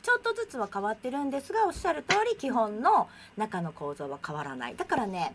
[0.06, 4.76] ちょっとずつは変わってるんですがおっしゃる通り基本の中の構造は変わらない。
[4.76, 5.34] だからね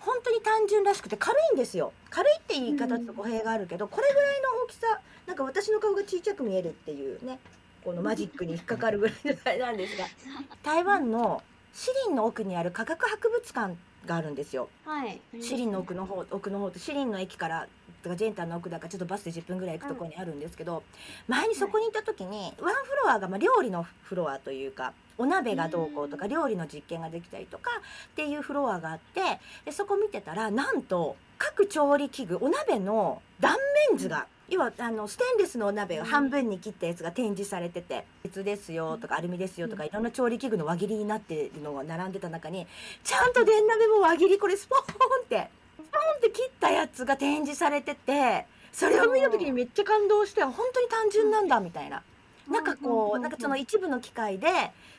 [0.00, 1.92] 本当に単純らしくて軽いんですよ。
[2.10, 7.38] 軽いって言い方と語弊があるけどこれぐらいの大きさなんか私の顔が小さく見えるっていうね
[7.84, 10.04] このマジックに引っかかるぐらいのあれなんですが
[10.64, 14.70] 台湾のシリンの奥にある科学博物館があるんですよ。
[14.84, 15.20] はい。
[15.40, 17.68] シリンの奥の方奥の方とシリンの駅から
[18.02, 20.82] とかジェンタンの奥だからちょっとバスで10分ぐらい行くところにあるんですけど、
[21.28, 27.70] 前にそこに行った時にワンフロアがまあ料理のフロアというかお鍋がどうこうとか料理の実験ができたりとか
[28.12, 29.20] っていうフロアがあって
[29.66, 33.56] でそこ見てたらなんと各調理器具お鍋の断
[33.90, 42.66] 面図が要はあのステンレスのお鍋を半分に切ったやつが展示されてて鉄ですよとかアルミですよとかいろんな調理器具の輪切りになってるのが並んでた中に
[43.04, 44.82] ちゃんと電鍋も輪切りこれスポーン
[45.22, 52.02] ってスポーンって切ったやつが展示されててそれを見た時にめっちゃ感動して本当に単純なんだみたいな。
[52.48, 54.48] なんかこうなんかその一部の機械で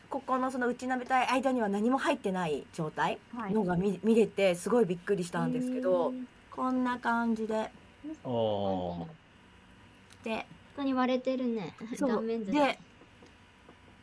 [0.09, 7.71] ここのその内鍋と間には何も入ってない状態はいのが見見れてすごいびっくりしたんですけどうんこんな感じで
[10.23, 11.75] で本当に割れてるね。
[11.95, 12.51] そう断面図。
[12.51, 12.79] で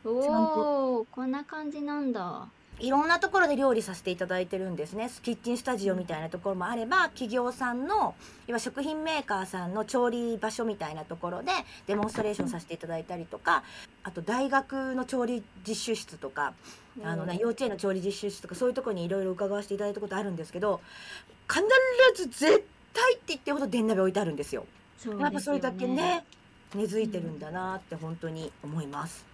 [0.04, 2.48] おお、こんな感じなんだ。
[2.80, 8.14] いろんなところで料理させていただいてるんですねキッチンスタジオみたいなところもあれば企業さんの
[8.46, 11.50] 要は食品メーカーさんの調理場所みたいなところで
[11.86, 13.64] デモンストレーションさせていただいたりとか
[14.04, 16.54] あと大学の調理実習室とか
[17.02, 20.80] あの、ね、幼稚園の調理実習室とかそういうところにいろいろ伺わせていただいたことあるんですけど
[21.48, 21.64] 必
[22.14, 24.66] ず絶対って言ってほど電鍋置いてあるんですよ。
[24.98, 26.24] そうやっぱそれだけね
[26.74, 29.24] 根付いてるんだなって本当に思います。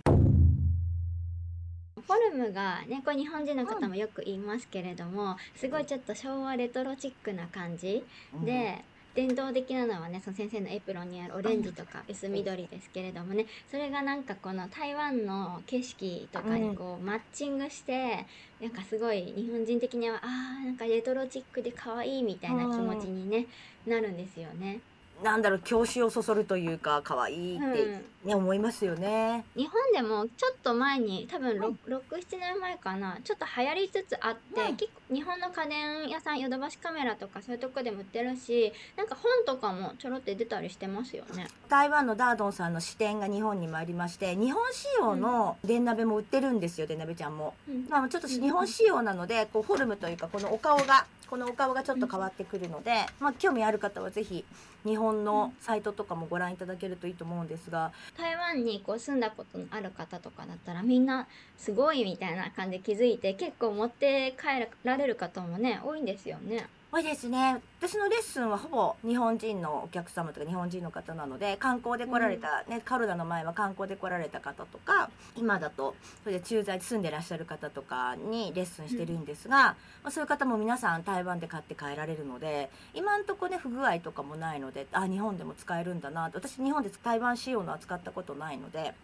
[2.31, 8.05] ルムがね、これ日本人の方もよく言いますけれども、すごいちょっと昭和レトロチックな感じ
[8.45, 8.85] で、
[9.15, 18.27] 伝統的なのはねその先生のエプロンにあるオレンジとか薄緑ですけれどもねそれがなんかこの台湾の景色とかにこうマッチングして
[18.61, 23.47] なんかすごい日本人的にはあーなんかレトロチックで可愛いみたいな気持ちに、ね、
[23.87, 24.81] なるんですよね。
[25.23, 29.45] なんだろう教師をそそるというか可愛いって、うんね思いますよね。
[29.57, 33.19] 日本でもちょっと前に多分67年前かな。
[33.23, 34.77] ちょっと流行りつつあって、うん。
[34.77, 41.49] 結構日本の家電屋さんヨドバシカメラとかそういうとこでも売ってるしなんか本とかもちょろって出たりしてますよね。
[41.69, 47.55] 台湾のダードンさんの支店が日本にもありまして日本仕様の電鍋も売ってるんですよ電鍋ちゃんも。
[47.69, 47.87] うん。
[47.89, 54.45] まあ、ちょっと日本仕様なのでこうフォルムというかこのお顔がこのお顔がちょっと変わってくるので、まあ、興味ある方はぜひ
[54.85, 61.27] 日本のサイトとかもご覧いただけるといいと思うんですが台湾にこう住んだことのある方とかだったらみんな
[61.59, 66.66] すごいみたいな感じで気づいて結構持って帰られる方もね多いんですよね。
[66.95, 67.61] 多いですね。
[67.81, 86.39] 私のレッスンはほぼ日本人のお客様とか日本人の方なので観光で来られた、ねカルダの前は観光で来られた方とか今だとそれで駐在で住んでらっしゃる方とかにレッスンしてるんですが、まあ、そういう方も皆さん台湾で買って帰られるので今んとこね不具合とかもないのであ日本でも使えるんだなと。
[86.39, 88.95] 私日本で台湾仕様のは使ったことないので、あ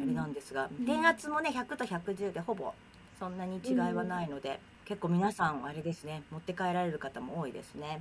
[0.00, 0.84] れなんですが、ん。
[0.84, 2.74] 電圧もね100と110でほぼ
[3.20, 8.00] そんなに違いはないので、結構皆さんあれですね持って帰られる方も多いですね。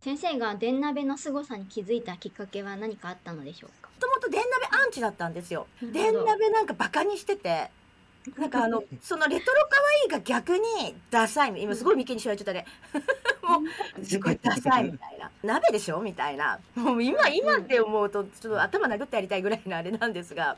[0.00, 3.88] 先生が電鍋の凄さに気づいたきっかけは何かあったのでしょうか？
[3.88, 5.66] もともと電鍋アンチだったんですよ。
[5.82, 7.70] 電鍋なんかバカにしてて。
[8.38, 11.62] なんかあの、そのレトロ可愛いが逆にダサい。
[11.62, 12.66] 今すごい眉間にしわれちゃったね。
[13.42, 13.60] も
[14.00, 15.30] う、すごいダサいみたいな。
[15.42, 16.00] 鍋でしょ？
[16.00, 16.60] みたいな。
[16.76, 20.56] もう今、今って思うと、ちょっと頭殴ってやりたいぐらいのあれなんですが。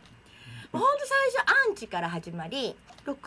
[0.73, 3.21] ほんと最初アンチから始まり67年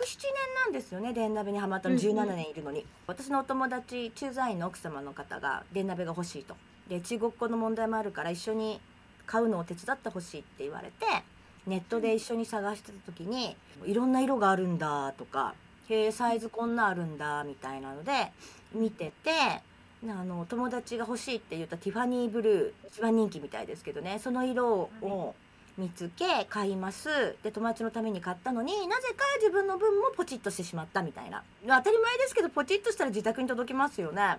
[0.65, 1.95] なんですよね電鍋にはまったの。
[1.95, 2.05] うんうん。
[2.05, 6.55] 17年いるのに、私のお友達駐在員の奥様の方が電鍋が欲しいと。
[6.87, 8.79] で中国語の問題もあるから一緒に
[9.25, 11.05] 買うのを手伝ってほしいって言われて
[11.65, 15.55] ネットで一緒に探してた時にいろんな色があるんだとか
[15.89, 18.31] へえサイズこんなあるんだみたいなので
[18.73, 19.31] 見てて
[20.05, 25.35] あの友達が欲しいって言ったティファニーブルー一番人気みたいですけどねその色を
[25.77, 27.35] 見つけ買います。
[27.41, 31.43] で友達のために買ったのになぜか自分の分もポチッとしてしまったみたいな。
[31.63, 34.37] 当たり前ですけどポチッとしたら自宅に届きますよね。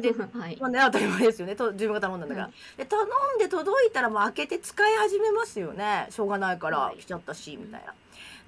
[0.00, 1.56] ではいまあね、当たり前ですよね。
[1.56, 3.08] と自分が頼んだんだから、はで頼ん
[3.38, 6.08] で届いたらもう開けて使い始めますよね。
[6.10, 6.98] しょうがないからはい。
[6.98, 7.94] 来ちゃったしみたいな。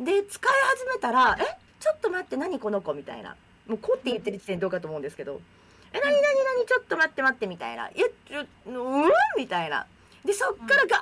[0.05, 3.37] で使い始めたら「えちょっと待って何この子」みたいな。
[3.67, 5.41] もう「こ」って言ってる時点でどうかと思うんですけど
[5.93, 6.67] 「え何何何？
[6.67, 8.71] ちょっと待って待って」みたいな「えちょう
[9.07, 9.87] ん?」みたいな
[10.29, 10.97] でそっからガ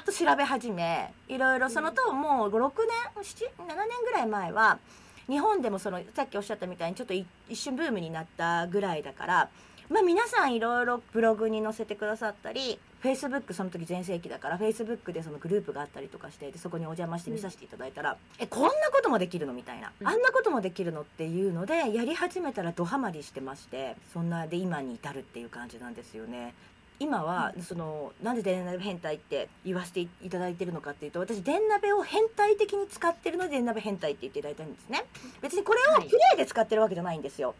[0.00, 2.72] ーッと調べ始めいろいろそのともう56
[3.14, 4.80] 年7 7年ぐらい前は
[5.28, 9.48] 日本でもそのさっきおっしゃったみたいにちょっとい一瞬ブームになったぐらいだから
[9.88, 20.06] まあ皆さんいろいろブログに載せてくださったりフェイスブックその時全盛期だからフェイスブックでそのグループがあったりとかしてでそこにお邪魔して見させていただいたら、えこんなこともできるのみたいな、うん。
[20.06, 26.54] あんなこともできるのっていうのでやり始めたらドハマりしてましてそんなで今に至るっていう感じなんですよね。
[26.98, 35.04] 今はそのなんで電鍋変態って言わせていただいてるのかっていうと私電鍋を変態的に使ってるので電鍋変態って言っていただいたんですね。
[35.40, 36.08] 別にこれをはい。
[36.08, 37.54] プレイで使ってるわけじゃないんですよ、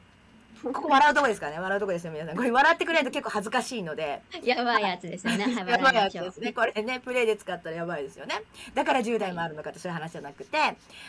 [0.63, 1.59] ここ笑うとこですからね。
[1.59, 2.37] 笑うとこですよ皆さん。
[2.37, 4.23] これ笑ってくれると結構恥ずかしいので。
[4.45, 5.45] やばいやつですよね。
[5.55, 6.53] はい、やばいやつですね。
[6.53, 8.43] これねプレイで使ったらやばいですよね。
[8.75, 10.59] だから10代もあるのかってそういう話じゃなくて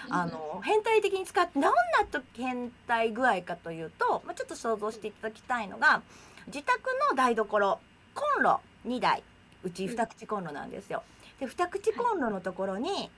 [0.10, 1.72] あの変態的に使ってどんな
[2.10, 6.02] と変態具合かというと、まあ、ちょっと想像していただきたいのが
[6.48, 7.80] 自宅の台所
[8.14, 9.24] コンロ2台
[9.64, 11.04] うち二口コンロなんですよ。
[11.40, 13.10] で二口コンロのところに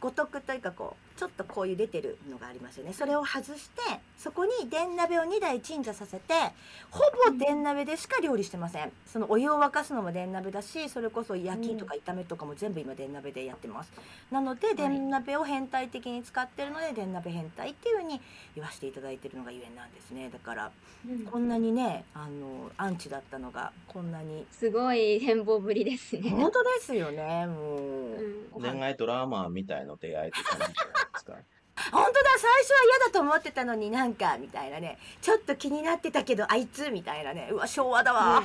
[0.00, 2.92] 五徳というかこうちょっとこういう出てるのがありますよね。
[2.92, 3.80] それを外して
[4.18, 6.34] そこに電鍋を2台鎮座させて
[6.90, 7.00] ほ
[7.30, 8.90] ぼ電鍋でしか料理してません。
[9.06, 13.92] そのお湯を沸かすのも電鍋だしそれこそ焼きとか炒めとかも全部今電鍋でやってます。
[14.32, 18.20] なので電鍋を変態的に使ってるので電鍋変態っていうふうに
[18.56, 20.30] 言わせていただいてるのがゆえんなんですね。
[20.30, 20.72] だから
[21.08, 21.24] うん。
[21.26, 26.30] こんなにねあのアンチだったのがこんなにすごい変貌ぶりですね。
[26.30, 28.62] 本当ですよねもう、うん。
[28.62, 31.48] 恋愛ドラマみたいの出会いって感じじゃないで
[31.82, 31.96] すか？
[31.96, 34.98] 本当だ最初は嫌だと思ってたのになんかみたいなね。
[35.20, 37.48] ちょっと気になってたけどあいつみたいなね。
[37.50, 38.44] うわ昭和だわ、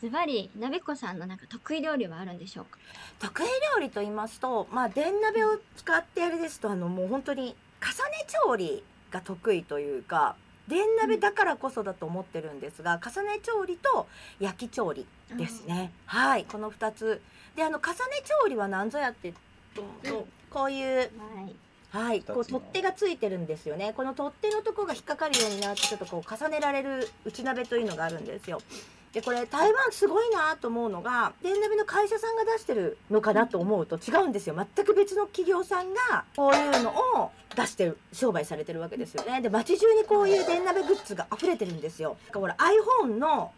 [0.00, 2.78] ズバリ、なべこさんのなんか得意料理はあるんでしょうか？
[3.18, 10.36] 得意料理と言いますとまあ電鍋を使ってあれですとあのもう本当に重ね調理が得意というか
[10.68, 14.06] 電鍋だからこそだと思ってるんですが、重ね調理と
[14.38, 15.90] 焼き調理ですね。
[16.06, 17.20] はいこの2つ。
[17.56, 17.96] であの重ね
[18.42, 19.38] 調理は何ぞやってと
[20.50, 21.54] こういうはい。
[21.90, 23.94] はい、こう取っ手がついてるんですよね。
[23.96, 28.60] この取っ手のとこが引っかかるようになってちょっとこう重ねられる内鍋というのがあるんですよ。
[29.12, 42.56] でこれ台湾すごいなと思うのが電鍋の会社さんが出してるのかなと思うと違うんですよ全く別の企業さんがこういうのを出してる商売されてるわけですよねで街中にこういう電鍋グッズが溢れてるんですよほら
[43.02, 43.52] iPhone の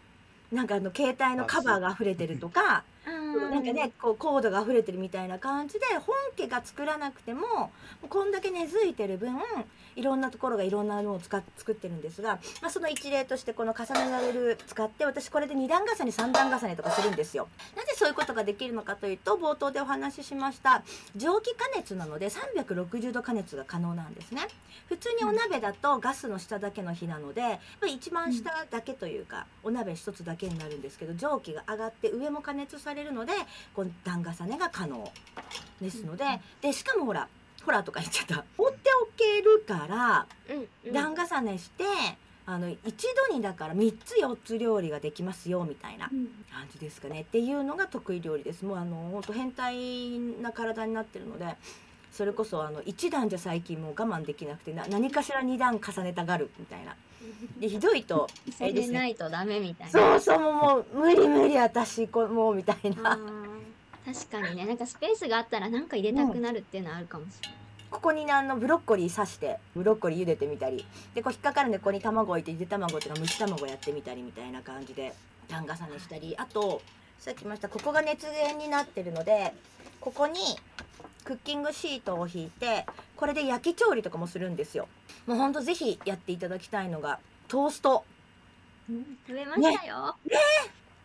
[0.52, 2.84] なんかあの携帯のカバーが溢れてるとか
[3.36, 7.70] なんかねこうコードが溢れてるみたいな感じで本家が作らなくても
[8.08, 9.34] こんだけ根付いてる分
[9.96, 17.48] いろんなところがいろんなものを使っ作ってるんですが、まあ、その一例としてこの重ねられる使って私これで2段重ね3段重ねとかするんですよ。
[17.76, 20.82] なぜそういうことができるのかというと冒頭でお話ししました
[21.16, 24.42] 蒸気加熱なので360度加熱が可能なんですね。
[24.88, 33.32] 普通にお鍋だとガスの下だけの火なので、まあ一番下だけというか、お鍋一つだけになるんですけど蒸気が上がって上も加熱されるので
[33.74, 35.10] こう段重ねが可能
[35.80, 36.24] ですので,、
[36.60, 37.28] でしかもほら
[37.64, 38.44] ほらとか言っちゃった。
[38.56, 40.26] 放っておけるから
[40.92, 41.84] 段重ねして、
[42.46, 46.26] あの一度にだから3つ4つ料理ができますよみたいなうん。
[46.50, 47.20] 感じですかね。
[47.20, 48.64] っていうのが得意料理です。
[48.64, 51.54] もうあの本当変態な体になってるので
[52.12, 56.96] それこそあの1段じゃ最近もう我慢できなくてな何かしら2段重ねたがるみたいな。
[57.58, 59.92] でひどいと それでないとダメみたいな。
[59.92, 63.18] そうそうもうもう無理無理私こもうみたいな。
[64.04, 67.58] 確かにね、なんかスペースがあったらなんか入れたくなるっていうのはあるかもしれない。
[67.90, 70.84] ここにねあのブロッコリー刺してブロッコリー茹でてみたり。
[71.14, 75.14] でこう引っかかるんでここに卵置いてゆで卵っていうか蒸し卵やってみたりみたいな感じで
[75.48, 76.34] 段重ねしたり。
[76.36, 76.82] あと
[77.18, 79.52] さっき言いましたここが熱源になってるので
[80.00, 80.40] ここに
[81.22, 84.88] クッキングシートを引いてこれで焼き調理とかもするんですよ。
[85.26, 88.04] もうほんとぜひやっていただきたいのがトースト。
[89.26, 90.16] 食べましたよ。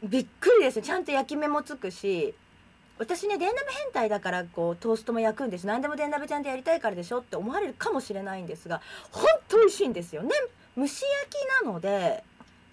[0.03, 2.33] びっくりですちゃんと焼き目もつくし
[2.97, 5.67] 私ね電鍋変態だからこうトーストも焼くんです。
[5.67, 10.23] 何でも電鍋ちゃんとやりたいからでしょって思われるかもしれないんですが本当美味しいんですよ。
[10.23, 10.31] ね。
[10.77, 12.23] 蒸し焼きなので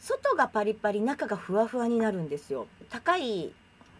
[0.00, 2.66] 外がパリパリ中がふわふわになるんですよ。
[2.90, 3.52] 高い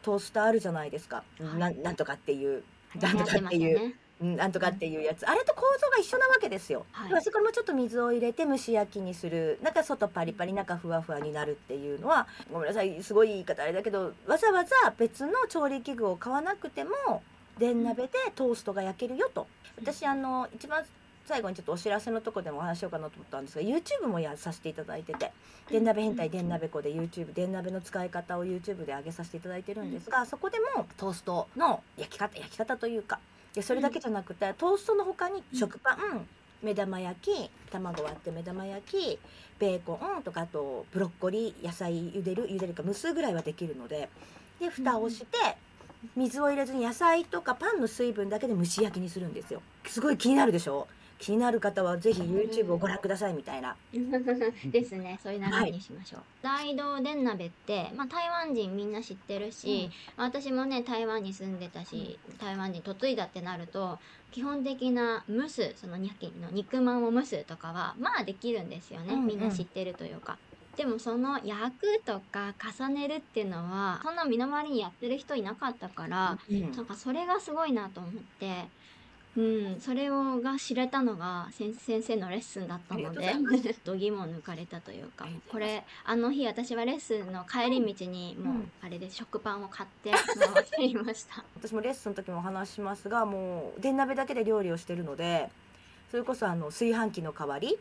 [0.02, 1.59] トースターあるじゃないですか、はい。
[1.59, 2.64] なんなんとかっていう
[3.00, 5.28] なんとかっていう、なんとかっていうやつ。
[5.28, 7.22] あれと構造が一緒なわけですよ、はい。
[7.22, 9.59] そこもちょっと水を入れて蒸し焼きにする。
[9.62, 17.22] 中外パリパリ中ふわふわになるっていうのはごめんなさいすごい言い方あれだけどわざわざ別の調理器具を買わなくても
[17.59, 19.46] 電鍋でトーストが焼けるよと。
[19.76, 20.85] 私あの一番
[21.26, 25.30] 最後にちょっとお知らせのとこでもお話ししようかなと思ったんですが YouTube もやさせていただいてて
[25.70, 33.18] 電鍋変態電鍋子で YouTube 電鍋の使い方を YouTube で上げさせていただいてるんですがそこでもトーストの焼き方焼き方というか
[33.54, 36.26] でそれだけじゃなくてトーストの他に食パン
[36.62, 39.18] 目玉焼き卵割って目玉焼き
[39.58, 44.08] ベーコンとかあとブロッコリー野菜茹でる茹でるか蒸すぐらいはできるので
[44.61, 45.26] で蓋をして
[46.16, 49.62] 水を入れずに野菜とかパンの水分だけで蒸し焼きにするんですよ。
[49.87, 50.88] すごい気になるでしょ？
[51.22, 53.76] 気になる方はぜひ YouTube をご覧くださいみたいな
[54.66, 55.20] ですね。
[55.22, 56.20] そういう流れにしましょう。
[56.42, 64.00] 大道電鍋って、まあ台湾人みんな知ってるし、私もね台湾に住んでたし、台湾に嫁いだってなると
[64.32, 69.14] 基本的な蒸すそのニャキの肉まんを蒸すとかはまあできるんですよね。
[69.14, 70.38] うんうんみんな知ってるというか。
[70.76, 78.66] でもその焼くとか重ねるっていうのはそんな身の回りにやってる人いなかったから、うんなんかそれがすごいなと思って、
[79.35, 83.35] うん、それをが知れたのが先先生のレッスンだったので
[83.83, 88.71] 度肝を抜かれたというかこれあの日私はレッスンの帰り道にもう、うん。
[88.83, 91.45] あれで食パンを買って回っていました。
[91.57, 95.51] 私もレッスンの時もお話ししますがもう電鍋だけで料理をしてるので
[96.11, 97.79] それこそあの炊飯器の代わり、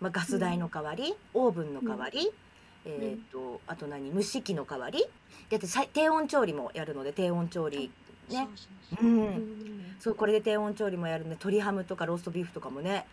[0.00, 2.30] まあ、ガス台の代わり、オーブンの代わり、
[2.84, 4.14] えっ、とあと何？
[4.14, 5.04] 蒸し器の代わり。
[5.50, 7.90] だってさい低温調理もやるので低温調理
[8.28, 8.48] ね。
[8.90, 9.08] そうん。
[9.08, 9.96] うん。
[10.00, 13.06] そうこれで低温調理もやるんで鶏ハムとかローストビーフとかもね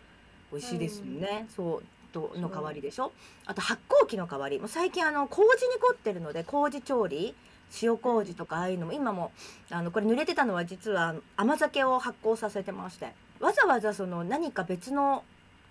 [0.52, 3.12] 美味しいですよね、そうとの代わりでしょ？
[3.46, 4.58] あと発酵機の代わり。
[4.58, 7.34] もう最近あの麹に凝ってるので麹調理
[7.82, 9.30] 塩麹とかああいうのも今も
[9.70, 13.12] あのこれ濡れてたのは実は甘酒を発酵させてまして。
[13.38, 15.24] わざわざその何か別の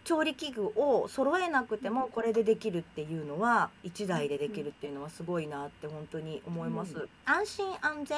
[0.03, 8.17] 調理器具を揃えなくてもこれでできるっていうのは1台でできるっていうのはすごいなって本当に思います、う安心安全？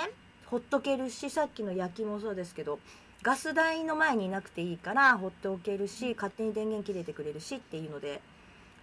[0.52, 2.80] ほっとけるしさっきの焼きもそうですけど
[3.24, 8.20] ガス台の前にいなくていいから放っておけるし勝手に電源切れてくれるしっていうので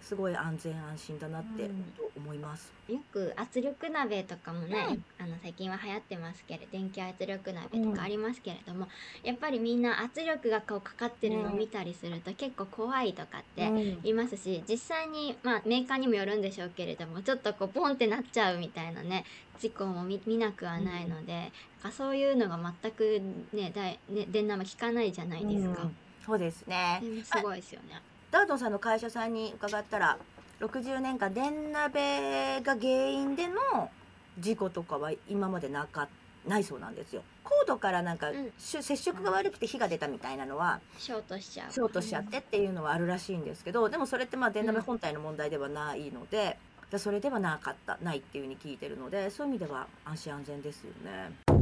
[0.01, 1.69] すごい安全安心だなって
[2.15, 2.71] 思います。
[2.87, 8.87] よく圧力鍋とかもね、うんあの最近は流行ってますけれど電気圧力鍋とかありますけれども、
[9.23, 19.25] やっぱりみんな圧力がこうかかってるのを見たりすると結構怖いとかってうんいますし実際に、まあ、メーカーにもよるんでしょうけれどもちょっとこうポンってなっちゃうみたいなね
[19.59, 23.21] 事故も見見なくはないので、なんかそういうのが全く
[23.53, 25.85] ねだいね電鍋効かないじゃないですかう。
[25.85, 27.01] んそうですね。
[27.23, 27.99] すごいですよね。
[28.31, 30.17] ダードンさんの会社さんに伺ったら
[30.59, 33.89] 60年間電鍋が原因での
[34.37, 36.07] 事故とかは今までなか
[36.47, 37.23] ないそうなんですよ。
[37.43, 41.71] コードからなんか、うんし接触が悪くて火が出たみたいなのはショートしちゃう。
[41.71, 46.57] ショートしちゃってっていうのはあるらしいんですけどでもそれってまあ電鍋本体の問題ではないので、
[46.91, 51.58] だそれではなかったないっていうふうに聞いてるのでそういう意味では安心安全ですよね。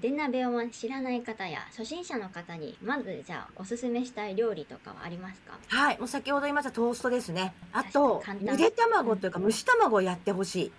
[0.00, 5.58] 電鍋を知らない方や初心者の方にまずじゃあおすすめしたい料理とかはありますか？
[5.68, 7.52] はい、もう先ほど言いましたトーストですね。
[7.72, 10.72] あとゆで卵というか蒸し卵をやってほしい。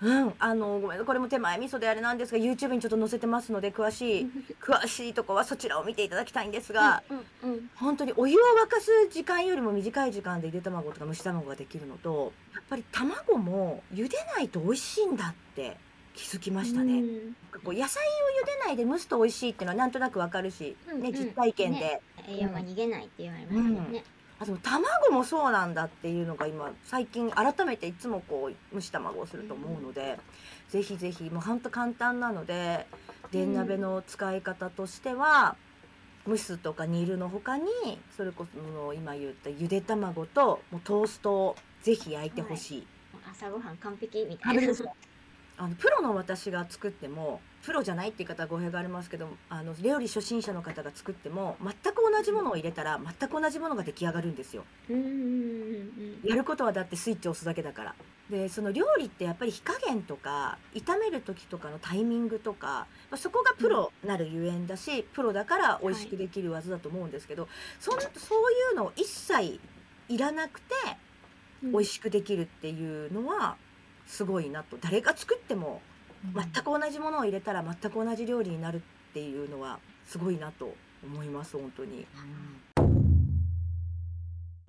[0.00, 4.30] うん、あのごめんこれも手前味噌であれなんですが YouTube にちょっと載せてますので詳しい
[4.62, 15.76] 詳しいとこはそちらを見ていただきたいんですが、うんうん本当にお湯を沸かす時間よりも短い時間でゆで卵とか蒸し卵ができるのとやっぱり卵も茹でないと美味しいんだって
[16.18, 16.94] 気づきましたね。
[16.94, 18.06] うんこう野菜を
[18.42, 21.78] 茹でないで蒸すと美味しいっていうのはなんとなくわかるし、ね、うんうん実体験で。
[21.80, 24.04] ね栄養が逃げないって言われますもんね。
[24.38, 30.18] あでも卵もそうなんだっていうのが今最近改めていつもこう蒸し卵をすると思うので、
[30.68, 32.86] ぜひぜひもうほんと簡単なので
[33.32, 35.56] 電鍋の使い方としては、
[36.28, 37.64] 蒸すとか煮るの他に
[38.16, 42.86] それこその今言ったゆで卵ともうトーストをぜひ焼いてほしい。
[43.30, 44.74] 朝ごはん完璧みたいな。
[45.58, 54.64] あのプロの私が作ってもプロじゃないっていう方は語弊がありますけどあの料理初心者の方が作っても全く同じものを入れたら全く同じものが出来上がるんですよ。
[54.88, 57.94] うんうんうんうんやることはだってスイッチを押すだけだから。
[58.30, 67.48] でその料理ってやっぱり火加減とか炒める時とかのタイミングとか、まあ、そこがプロなるゆえんだし、プロだから美味しくできる技だと思うんですけど、
[67.80, 68.10] そんそうい
[68.74, 69.58] うのを一切
[70.10, 70.74] いらなくて
[71.62, 73.56] うん美味しくできるっていうのは
[74.08, 74.76] すごいなと。
[74.78, 75.80] 誰が作っても
[76.34, 82.06] 全く同じものを入れたら全く同じ料理になるっていうのはすごいなと思います本当に。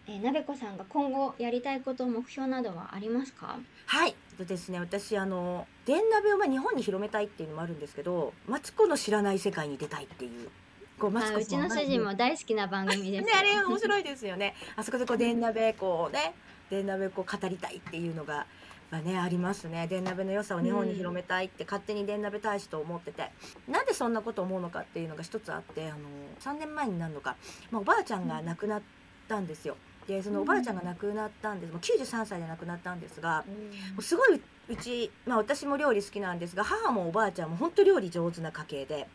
[0.07, 3.59] えー、なべこさんが今後やりたいこと目標などはありますか？
[3.85, 4.15] はい。
[4.37, 4.79] でですね。
[4.79, 10.49] 私あの電鍋をまあ日本に広めたいっていうのもあるんですけどマツコの知らない世界に出たいっていう。
[10.99, 14.55] こうマツコあうちの主人も大好きな番組です ね、あれ面白いですよね。
[14.75, 16.33] あそこでこう電鍋こうね、
[16.69, 18.45] 電鍋こう語りたいっていうのが。
[18.91, 19.87] まあね、ありますね。
[19.87, 23.29] 電鍋の良さを日本に広めたいって勝手に電鍋大使と思ってて、
[23.67, 25.99] なんでそんなこと思うのかっていうのが一つあってあの
[26.39, 27.35] 3年前になるのか、
[27.71, 28.81] まあ、おばあちゃんが亡くなっ
[29.27, 29.77] たんですよ。
[30.07, 33.45] でそのおばあちゃんが亡くなったんです、もう93歳で亡くなったんですが、
[33.93, 39.07] もうすごいうち、まあ、私も料理好きなんですが母もおばあちゃんも本当料理上手な家系で。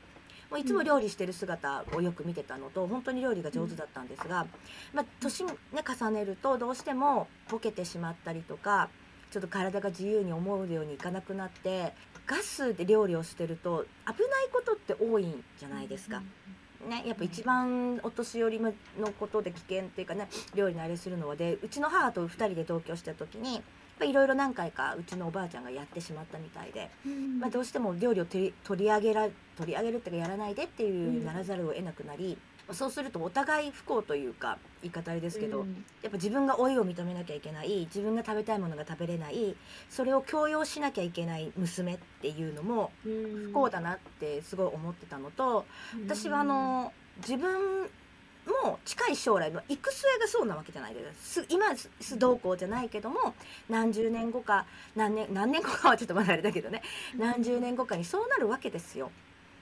[0.51, 4.47] もういつも料理してる姿をよく見てたのと本当に料理が上手だったんですが、
[4.93, 8.89] まあ、年ね重ねるとどうしてもボケてしまったりとか
[9.35, 11.93] ちょっと体が自由に思うようにいかなくなって
[12.25, 16.23] ガスで料理をしてると危ないことって多いんじゃないですか。
[16.89, 18.73] ね、やっぱ一番お年寄りの
[19.19, 23.61] ことで危険っていうかね料理慣れするのはでうちの母と2人で同居した時に
[24.03, 26.91] いろいろ何回かうちのおばあちゃんがやってしまったみたいで、
[27.41, 35.85] まあ、どうしても料理を取り上げら取り上げるっていうかやらないでっていうならざるを得なくなり、まあそうするとお互い不幸というか言い方あれですけど、うん。
[36.03, 39.57] やっぱ自分が老いを認めなきゃいけない自分が食べたいものが食べれない
[39.91, 45.67] それを強要しなきゃいけない娘っていうのも不幸だなってすごい思ってたのと、
[46.07, 47.89] 私はあの自分
[48.65, 51.47] も近い将来の行く末がそうなわけじゃないですす。
[51.49, 53.35] 今すすどうこうじゃないけども
[53.69, 56.83] 何十年後か何年何年後かはちょっとまだあれだけどね。
[57.17, 59.11] 何十年後かにそうなるわけですよ。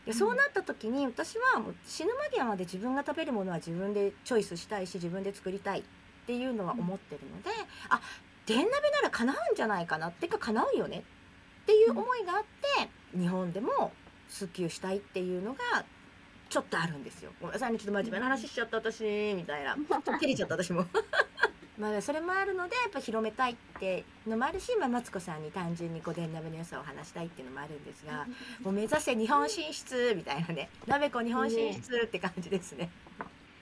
[0.06, 5.82] でそうなった時に私はもう死ぬ間際まで自分が食べるものは自分でチョイスしたいし自分で作りたいっ
[6.26, 7.50] ていうのは思ってるので、
[7.88, 8.00] あ
[8.46, 11.04] 電鍋なら叶うんじゃないかなっていうか叶うよね
[11.62, 12.42] っていう思いがあっ
[12.80, 13.92] て、日本でも
[14.28, 15.84] 普及したいっていうのが
[16.48, 17.30] ちょっとあるんですよ。
[17.40, 19.02] ごめんなさいね、ちょっと真面目な話しちゃった私、
[19.34, 19.76] みたいな。
[19.88, 20.84] 照れちゃった私も。
[21.82, 28.26] まあそれもあるのでやっぱ広めたいってのもあるし、まあ、マツコさんに単純にこう電鍋の良さを話したいっていうのもあるんですが、
[28.62, 32.88] もう目指せ日本進出みたいなね鍋子日本進出って感じですね。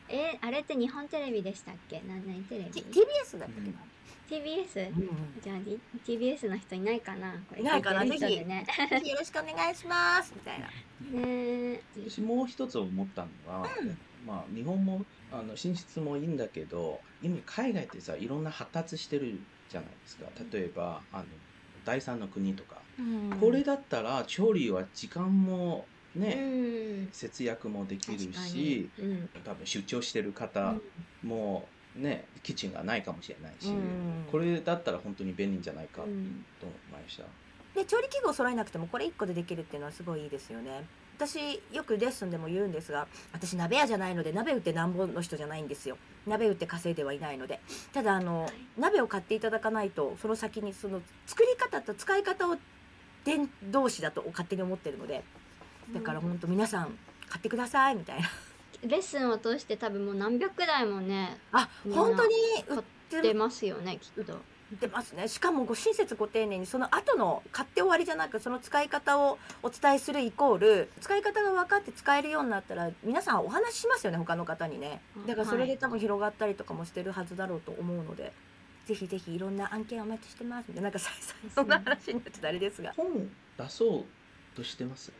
[0.08, 2.02] えあれって日本テレビでしたっけ？
[2.06, 2.70] 何々テレビ。
[2.82, 5.40] T- TBS だったけど、TBS うんうん。
[5.42, 7.32] じゃあ D- TBS の人いないかな？
[7.48, 8.04] これいないかな？
[8.44, 8.66] ね。
[8.90, 10.66] ぜひよろしくお願いしますみたいな。
[11.20, 13.66] ね私もう一つ思ったのは、
[14.26, 19.38] まあ日本もあの進出もいいんだけど今海外ってさいろんな発達してる
[19.70, 20.26] じゃないですか。
[20.52, 21.24] 例えばあの
[21.84, 22.76] 第三の国とか、
[23.40, 26.34] これだったら調理は時間もうね、
[27.04, 27.08] ん。
[27.12, 29.28] 節約もできるしうん。
[29.44, 30.74] 多分出張してる方
[31.22, 31.66] も
[31.96, 34.26] ね、キッチンがないかもしれないし、うん。
[34.30, 36.44] これだったら本当に便利じゃないかと思いうん
[36.92, 37.24] ました。
[37.74, 40.84] で調理器具を揃えなくてもこれ1個でできるっていうのはすごいいいですよね。
[41.20, 45.98] 私よくレッスンでも言うんですが私鍋屋じゃないので鍋売ってなんぼの人じゃないんですよ。
[46.26, 47.60] 鍋売って稼いではいないので。
[47.92, 48.52] ただあの、はい。
[48.78, 52.56] 鍋を買っていただかないとその先にその作り方と使い方を
[53.24, 55.22] 伝道師だと勝手に思ってるので
[55.92, 56.96] だから本当皆さん
[57.28, 58.28] 買ってくださいみたいな。
[58.82, 62.34] レッスンを通して多分もう何百台もねあ本当に
[62.68, 62.78] 売
[63.18, 64.38] ってますよねきっと
[64.78, 65.26] 出ますね。
[65.28, 75.00] しかもご親切ご丁寧にその後の買って終わりじゃなくその使い方をお伝えするイコール使い方が分かって使えるようになったら皆さんお話ししますよね他の方にね。
[75.26, 78.32] だからそれで多分広がったりとかもしてるはずだろうと思うので、
[78.86, 80.66] ぜひぜひいろんな案件お待ちしてます。
[80.68, 81.10] みたいななんかさ
[81.54, 82.92] そんな話になってたあれですが。
[82.96, 84.04] 本出そう
[84.54, 85.12] としてます？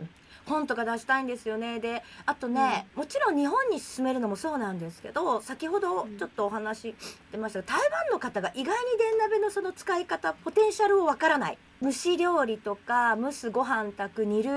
[0.47, 1.81] 本とか出したいんですよね。
[1.81, 6.95] であとね、もちろん日本に進めるのもそうなんですけど先ほどちょっとお話
[7.31, 11.59] 出ましたが、台湾の方が意外に電鍋のその使い方ポテンシャルをわからない。
[11.83, 14.51] 蒸し料理とか蒸すご飯炊く煮る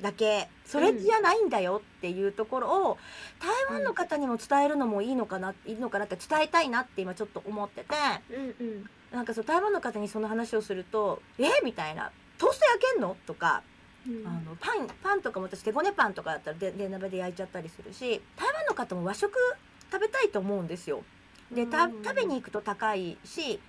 [0.00, 2.98] だけそれじゃないんだよっていうところを
[3.40, 7.94] 台湾の方にも伝えるのもいいのかな、いいのかなって伝えたいなって今ちょっと思ってて
[8.30, 8.90] うんうん。
[9.12, 11.48] なんかそう台湾の方にその話をすると「え？
[11.62, 13.62] みたいな「トースト焼けんの?」とか
[14.08, 19.32] うんあのパンパンとかも私手ごねパンとかだったらで電鍋で焼いちゃったりするし台湾の方も和食
[19.90, 21.02] 食べたいと思うんですよ。
[21.52, 23.60] でたうん食べに行くと高いし、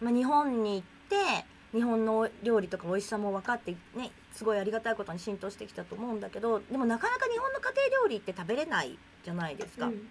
[0.00, 9.86] まあ、日本に行って日本の料理とか美味しさも分かってねすごいありがたいことに浸透してきたと思うんだけどでもなかなか日本の家庭料理って食べれないじゃないですか。
[9.86, 10.08] うん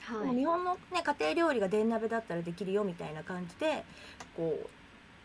[0.00, 3.84] はい日本の、ね、家庭料理が電鍋だったらできるよみたいな感じで
[4.34, 4.58] こ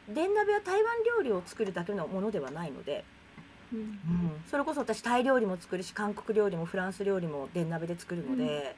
[0.09, 3.05] う電鍋は台湾料理を作るだけのものではないので。
[3.73, 3.99] うん。
[4.49, 8.75] それこそ私タイ料理も作るし韓国料理もフランス料理も電鍋で作るので、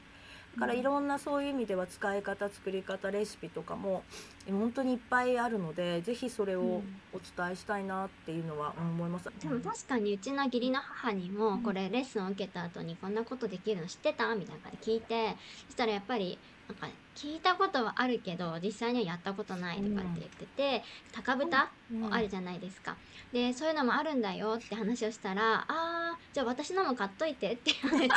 [0.54, 4.02] だからいろんなそういう意味では使い方作り方レシピとかも
[4.46, 6.82] え本当にいっぱいあるのでぜひそれを
[7.12, 9.30] お伝えしたいなっていうのは思います。
[9.40, 14.34] でも確かにうちの義理の母にもこれレッスンを受けた後にこんなことできるの知ってた？
[14.34, 15.36] みたいな感じで聞いて
[15.66, 16.88] そしたらやっぱりなんか
[17.20, 22.14] 聞いたことはあるけど実際にはやったことないとかって言ってて、高豚うん。
[22.14, 22.96] あるじゃないですか。
[23.32, 28.14] でそういうのもあるんだよって話をしたら「あーじゃあ私のも買っといて」って言われて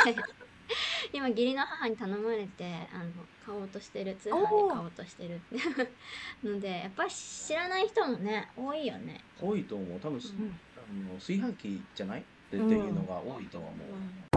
[1.11, 3.11] 今義理の母に頼まれてあの
[3.45, 5.35] 買おうとしてる通販で買おうとしてる。
[5.35, 5.57] って
[6.47, 9.19] のでやっぱり知らない人もね多いよね。
[9.41, 9.99] 多いと思う。
[9.99, 10.59] 多分、うん。
[10.77, 12.21] あの炊飯器じゃない？
[12.21, 14.30] ってっていうのが多いとは思う。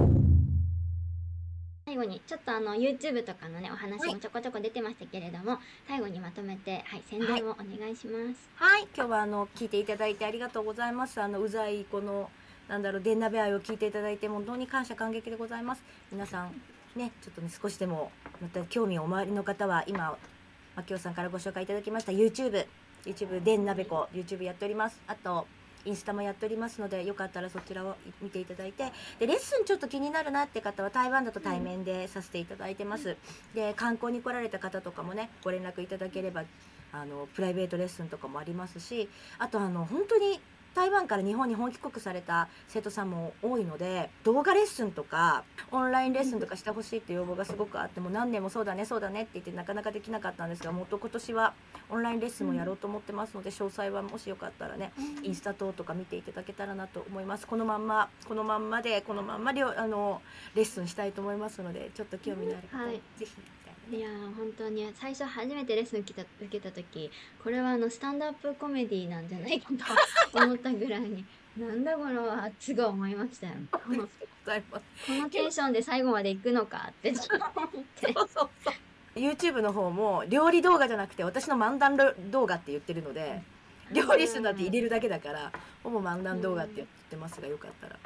[1.95, 8.51] 最後にちょっとあの YouTube とかのねお話もちょこちょこ出てましたけれども、最後にまとめてはい宣伝をお願いします。
[8.57, 11.21] はい、今日はあの聞いていただいてありがとうございます。
[11.21, 12.31] あのうざいこの
[12.67, 15.85] なんだろう電鍋愛を聞いていただいて本当に感謝感激でございます。
[16.11, 16.61] 皆さん
[16.97, 18.11] ねちょっとね少しでも
[18.43, 20.19] また興味をお周りの方は今
[20.75, 22.67] 牧雄さんからご紹介いただきました YouTube
[23.05, 25.01] YouTube 電鍋子 YouTube やっております。
[25.07, 25.47] あと
[25.85, 33.17] インスタもやっておりますのでよかったらそちらを見ていただいてでレッスンちょっと気になるなって方は台湾だと対面でさせていただいてます。
[33.55, 36.45] で観光に来られた方とかもねご連絡いただければ
[36.93, 39.09] あのプライベートレッスンとかもありますし
[39.39, 40.41] あとあの本当に
[40.75, 51.55] 台湾から日本に本帰国された生徒さんも多いので動画レッスンとかオンラインレッスンとかしてほしいっていう要望がすごくあってもう何年もそうだねそうだねって言ってなかなかできなかったんですがもっと今年は
[51.91, 57.47] オンラインレッスンもやろうと思ってますので詳細はもしよかったらねインスタ等とか見ていただけたらなと思います。
[57.47, 60.23] このまんまこのまんまでこのまんまりょあの
[60.55, 63.01] レッスンしたいと思いますのでちょっと興味のある方ははい。
[63.17, 63.33] ぜひ
[63.91, 64.91] いやー本当に。
[64.95, 67.11] 最初初めてレッスン受けた受けた時
[67.43, 69.69] これはあのスタンドアップコメディなんじゃないか
[70.33, 71.25] と思ったぐらいに
[71.59, 73.53] なんだこの圧が思いましたよ。
[73.71, 74.09] この
[75.31, 77.13] テンションで最後まで行くのかって。
[77.13, 78.75] ちょっと思ってそうそうそう。
[79.19, 81.97] YouTube の方も料理動画じゃなくて私の漫談
[82.31, 83.43] 動画って言ってるので
[83.93, 85.53] 料理するなんて入れるだけだから
[85.85, 87.97] ほぼ漫談動画って言ってますがよかったら。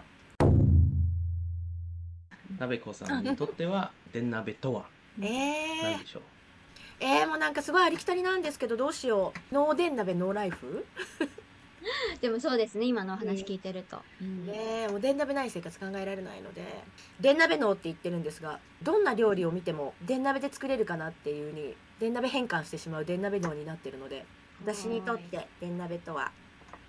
[2.58, 4.97] 鍋子さんにとっては、電鍋とは？
[5.26, 6.22] えでしょう、
[7.00, 9.54] えー、もうなんかすごいありきたりなんですけどどうしよう。
[9.54, 10.84] ノー電鍋ノーライフ？
[12.20, 14.46] でもそうですね今のお話聞いてると、うん。
[14.46, 16.62] ねえもう電鍋ない生活考えられないので。
[17.20, 24.24] 電鍋脳って言ってるんですがどんな料理を見ても電鍋で作れるかなっていうに電鍋変換してしまう電鍋脳になってるので
[24.62, 26.30] 私にとって電鍋とは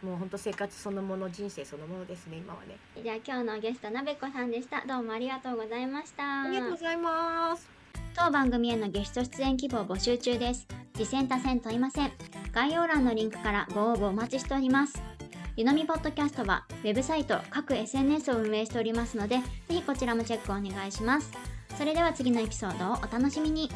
[0.04, 2.78] もう本当生活そのもの人生そのものですね今はね。
[3.02, 4.86] じゃあ今日のゲストなべこさんでした。
[4.86, 6.44] どうもありがとうございました。
[6.44, 7.79] ありがとうございます
[8.22, 10.67] 当番組へのゲスト出演希望募集中です。
[10.93, 12.11] 次戦多戦問いません。
[12.51, 15.01] 概要欄のリンクからご応募お待ちしております。
[15.55, 21.32] ゆのみポッドキャストはウェブサイト、各 SNS を運営しておりますので、ぜひこちらもチェックお願いします。
[21.78, 23.70] それでは次のエピソードをお楽しみに。